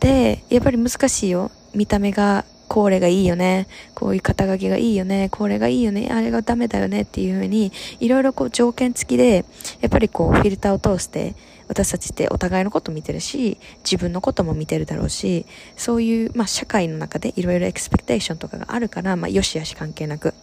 [0.00, 1.50] で、やっぱり難しいよ。
[1.74, 3.66] 見た目が、これがいいよね。
[3.94, 5.30] こういう肩書きがいいよね。
[5.30, 6.10] これがいいよね。
[6.12, 9.46] あれがダメだよねっていう風に、いろいろこう条件付きで、
[9.80, 11.34] やっぱりこうフィルターを通して、
[11.68, 15.46] 私たちってお互いのこと見てるし、自分のことも見てるだろうし、
[15.76, 20.34] そういう、まあ社会の中でいろいろエクスペクテーションとかがあるから、まあよしよし関係なく。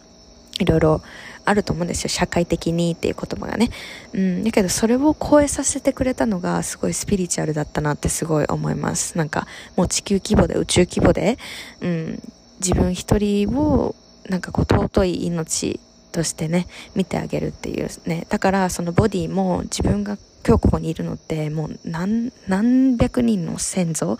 [0.58, 1.02] いろいろ
[1.44, 2.08] あると思うんですよ。
[2.08, 3.70] 社会的にっていう言葉がね。
[4.14, 4.44] うん。
[4.44, 9.18] だけどそれを超えさせてくれたのがすごいスピリチュアルだったなってすごい思います。
[9.18, 9.46] なんか
[9.76, 11.38] もう地球規模で宇宙規模で、
[11.80, 12.22] うん。
[12.60, 13.94] 自分一人を
[14.28, 15.78] なんかこう尊い命
[16.16, 18.26] としてね、見てあげるっていうね。
[18.30, 24.16] だからそのボディも自分が今日ここにいるのってもう何、何百人の先祖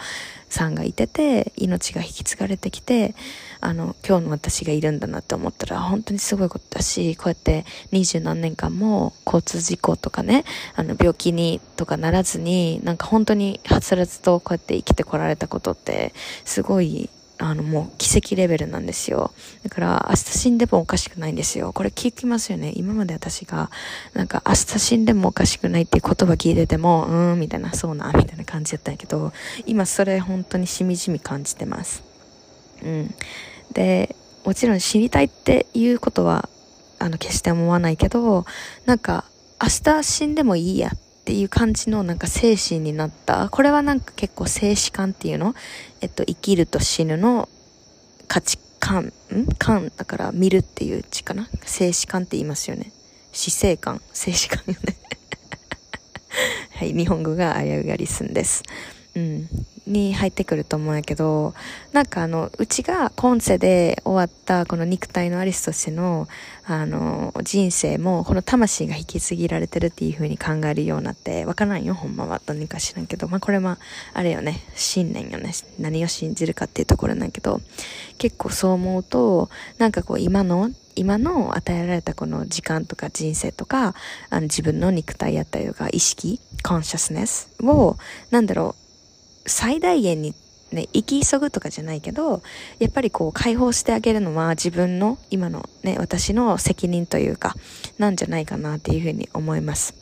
[0.51, 3.15] さんがいてて、命が引き継がれてきて、
[3.63, 10.45] あの、今日の私がいるんだなって思ったら本当にすごいことだし、こうやって二十何年間も交通事故とかね、
[10.75, 16.13] あの、病気にとかならずに、なんか本当にはつらつとこうやって生きてこられたことって、
[16.45, 17.09] すごい
[17.39, 19.31] あの、もう奇跡レベルなんですよ。
[19.63, 21.73] だから、明日死んでもおかしくないんですよ。
[21.73, 22.73] これ聞きますよね。
[22.77, 23.71] 今まで私が、
[24.15, 29.33] なんか、明日死んでもおかしくないっていう言葉聞いてても、うーん、みたいな、そうな、みたいな感じだったんやけど、
[29.67, 32.03] 今それ本当にしみじみ感じてます。
[32.83, 33.15] うん。
[33.73, 36.49] で、もちろん死にたいっていうことは、
[36.99, 38.47] あの、決して思わないけど、
[38.87, 39.25] なんか、
[39.61, 43.49] 明日死んでもいいやっっていう感じのなんか精神になった。
[43.49, 45.57] これはなんか結構静止観っていうの？
[46.01, 47.49] えっと、生きると死ぬの
[48.29, 49.13] 価値観、ん？
[49.59, 51.49] 観だから見るっていう字かな？
[51.65, 52.93] 静止観って言いますよね。
[53.33, 54.97] 死生観、静止観よね
[56.79, 58.63] はい、日本語が危うがりすんです。
[59.17, 59.49] うん。
[59.87, 61.55] に入ってくると思うんやけど、
[61.93, 66.27] なんかあの、うちが今世で終わったこの肉体のアリスとしての、
[66.65, 72.43] あの、人生も、この魂が引き継ぎられてるっていう風に考えるようになって、わからんよ、ほんまは。
[72.47, 73.79] 何か知らんけど、まあこれま
[74.13, 75.53] あれよね、信念よね。
[75.79, 77.61] 何を信じるかっていうところなんやけど、
[78.19, 83.95] 結構そう思うと、なんかこう今の、今の与えられたこの時間とか人生とか、
[84.31, 87.97] あの自分の肉体やったりとか意識、コンシャスネスを、
[88.31, 88.86] なんだろう、
[89.47, 90.35] 最大限に
[90.73, 92.43] ね、生き急ぐとかじゃないけど、
[92.79, 97.55] やっぱりこう解放してあげるのは自分の今のね、私の責任というか、
[97.99, 99.95] なんじゃないかなっていうふうに思います。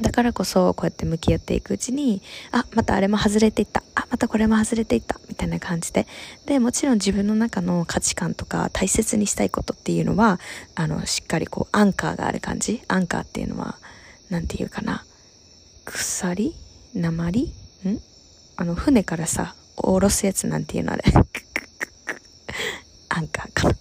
[0.00, 2.22] だからこそ、こうやって向き合っていくうちに、
[2.52, 3.82] あ、またあれも外れていった。
[3.94, 5.20] あ、またこれも外れていった。
[5.28, 6.06] みたいな感じで。
[6.46, 10.40] で、もちろん自分の中の価値観とか大切にしたいことっていうのは、
[10.74, 12.80] あの、しっかりこう、アンカーがある感じ。
[12.88, 13.76] アンカーっていうのは、
[14.30, 15.04] なんていうかな。
[15.84, 16.54] 鎖？
[16.94, 17.52] 鉛？
[17.84, 18.09] ん？
[18.60, 21.04] あの、船からさ、降ろすやつなんていうのあれ。
[23.08, 23.76] アンカーかな。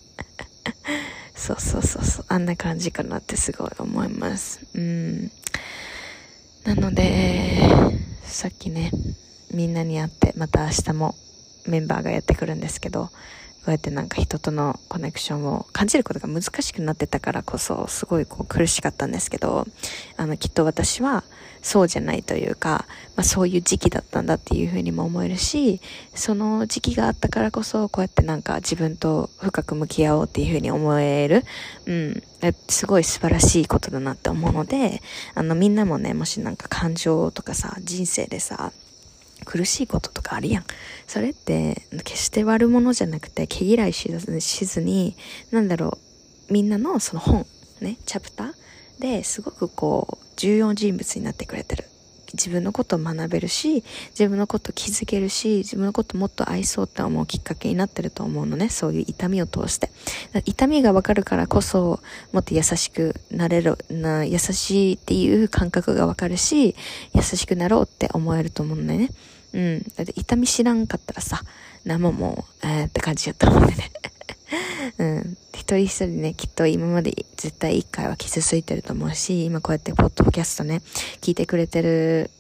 [1.36, 2.26] そうそうそうそう。
[2.30, 4.62] あんな感じかなってすごい思います。
[4.74, 5.30] うん。
[6.64, 7.60] なので、
[8.24, 8.92] さっきね、
[9.52, 11.14] みんなに会って、また明日も
[11.66, 13.10] メンバーがやってくるんですけど、
[13.70, 19.68] こうやってなんか人とのコネクションを感じることが難しくなってたからこそ、すごいこう苦しかったんですけど、
[20.18, 21.24] あの、きっと私は
[21.62, 25.82] そうじゃないというか、まあそういう時期だったんだっていうふうにも思えるし、
[26.16, 31.46] その時期があったからこそ、こうやってなんか自分と深く向き合おうっていうふうに思える、
[31.86, 32.24] うん、
[32.70, 35.04] すごい素晴らしいことだなって思うので、
[35.36, 38.72] あのみんなもね、もしなんか感情とかさ、人生でさ、
[39.50, 40.64] 苦しいこととかあるやん。
[41.08, 45.16] それって、決して悪者じゃなくて、毛嫌いしずに、
[45.50, 45.98] なんだろ
[46.50, 47.48] う、みんなのその本、
[47.82, 51.86] ね、チャプターですごくこう、重要人物になってくれてる。
[52.34, 59.90] 自分のことを学べるし自分のことを気づけるし自分のこともっと愛そうって思うきっかけになってると思うのねそういう痛みを通して
[60.46, 62.00] 痛みがわかるからこそ
[62.32, 66.76] もっと優しくなれるな優しいっていう感覚がわかるし
[67.16, 69.10] 優しくなろうって思えると思うんだよね
[69.54, 71.42] うんだって痛み知らんかったらさ
[71.86, 73.76] 何ももうえー、って感じやったもんね
[74.98, 75.38] うん。
[75.54, 80.82] 一人一人ね、きっと今まで絶対一回は傷ついてると思うし、今こうやってポッドキャストね、
[81.22, 82.32] 聞いてくれてる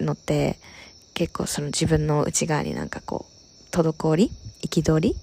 [0.00, 0.58] のって、
[1.14, 4.32] 結構その自分の内側になんかこう、滞り
[4.62, 5.16] 憤り？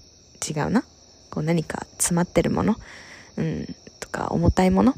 [0.48, 0.84] 違うな？
[1.30, 2.76] こう何か詰まってるもの？
[3.36, 3.74] うん。
[3.98, 4.94] とか重たいもの？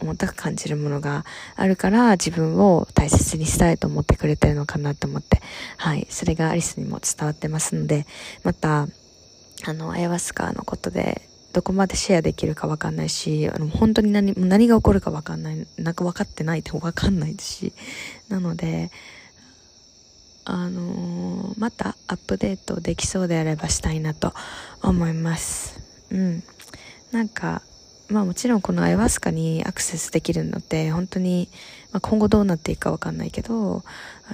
[0.00, 1.24] 重たく感じるものが
[1.56, 5.40] あるから自分を大切にしたいと思ってくれてるのかなと思って、
[5.76, 6.06] はい。
[6.10, 8.06] それがアリスにも伝わってますので、
[8.44, 8.88] また、
[9.64, 11.22] あの、アヤワスカのことで、
[11.52, 17.72] どこまでシェアできるかわかんないし、あの、本当に何、何が起こるかわかんない、なんか分かってないってわかんないですし、
[18.28, 18.90] なので、
[20.44, 24.32] あのー、またアップデートできそうであればしたいなと
[24.82, 25.80] 思います。
[26.10, 26.42] うん。
[27.12, 27.62] なんか、
[28.08, 31.48] まあもちろんこのアイワスカにアクセスできるのって本当に、
[31.92, 33.82] まあ、今後どうなっていくかわかんないけど、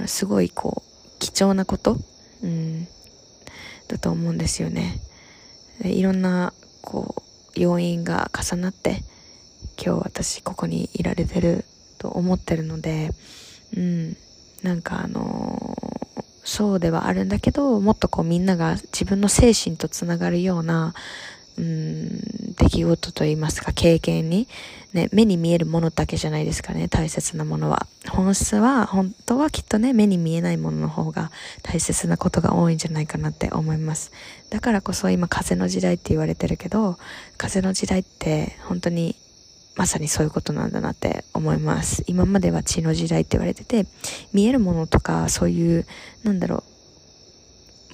[0.07, 1.97] すごいこう、貴重なこと、
[2.43, 2.87] うん、
[3.89, 5.01] だと思うんですよね。
[5.83, 6.53] いろんな
[6.83, 9.03] こう要因が重なって
[9.83, 11.65] 今日私ここにいられてる
[11.99, 13.11] と思ってるので
[13.77, 14.17] うん
[14.63, 20.95] なんかあのー、そうではあるんだけどもっとこうみんなが自分の精神とつながるような
[21.57, 24.49] うん、出来事といいますか、経験に、
[24.93, 27.87] ね、目に見えるものだけじゃないですかね、大切なものは。
[28.09, 31.31] 本質は、本当はきっとね、目に見えないものの方が
[31.63, 34.13] 大切なことが多いんじゃないかなって思います。
[34.51, 36.99] だからこそ今、風の時代って言われてるけど、
[37.37, 39.17] 風の時代って本当に
[39.77, 42.05] まさにそういうことなんだなって思います。
[42.07, 43.87] 今までは血の時代って言われてて、
[44.33, 45.87] 見えるものとか、そういう、
[46.23, 46.74] なんだろう、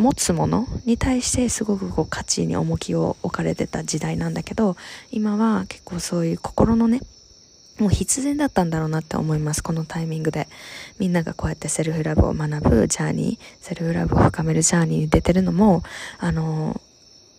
[0.01, 4.77] 持つものに対してすごくこう価値に重きを置かれてた時代なんだけど
[5.11, 7.01] 今は結構そういう心のね
[7.79, 10.49] もう必然だったんだろうなって思いますこのタイミングで。
[10.99, 15.83] みんながこうやってセルフラブを学ぶジャーニーセルフラブを深めるジャーニーに出てるのも
[16.19, 16.79] あの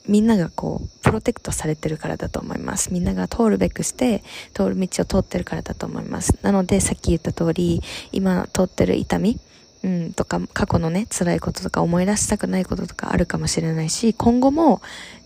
[0.08, 2.92] みんながこうプロテクトされてるからだと思います。
[2.92, 6.40] みんなが通るべくして通る道を通ってるからだと思います。
[6.42, 9.40] なのでさっき言った通り今通ってる痛み
[9.84, 14.82] うん、とか、過去のね、辛いこととか思い出したくないこととかあるかもしれないし、今後も、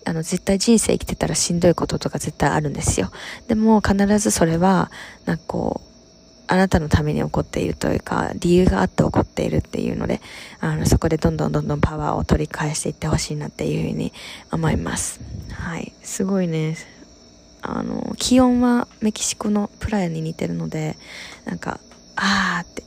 [0.05, 3.11] あの、絶対人生生きてたらしんどいこととか絶対あるんですよ。
[3.47, 4.91] でも、必ずそれは、
[5.25, 5.95] なんかこう、
[6.47, 10.21] あなたのために起こっているというか、理由があって起こっているっていうので、
[10.59, 14.13] あの、そこでどんどんどんどんパワーを取り返していってほしいなっていうふうに
[14.51, 15.19] 思います。
[15.51, 15.91] はい。
[16.03, 16.77] すごいね、
[17.61, 20.97] あの、気温はメキシコのプラヤに似てるので、
[21.45, 21.79] なんか、
[22.15, 22.83] あーって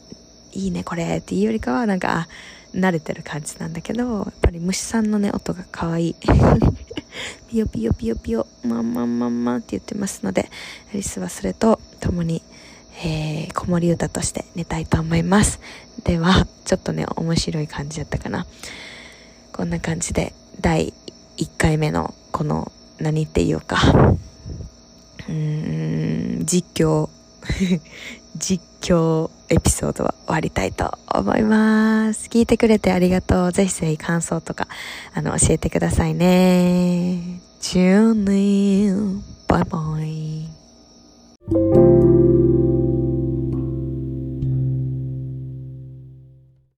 [0.59, 2.27] いいねこれっていうよりかはなんか
[2.75, 6.17] 慣れてる感じなんだけどやっぱり虫さんのね音が可愛い。
[7.49, 10.51] ピヨピヨピヨピヨまんまんまんまんって言ってますので
[10.93, 12.43] アリスはそれと共に
[13.05, 15.61] えー、子守歌として寝たいと思います。
[16.03, 18.47] ではちょっとね面白い感じだったかな。
[19.53, 20.93] こんな感じで第
[21.37, 23.77] 1回目のこの何って言うか
[25.29, 27.09] うーん実況。
[28.39, 32.29] 実況エピソードは終わりたいと思います。
[32.29, 33.53] 聞いてくれてありがとう。
[33.53, 34.69] ぜひぜひ感想とか、
[35.15, 37.41] あの、教えてくださいね。
[37.61, 40.49] チューニーバイバイ。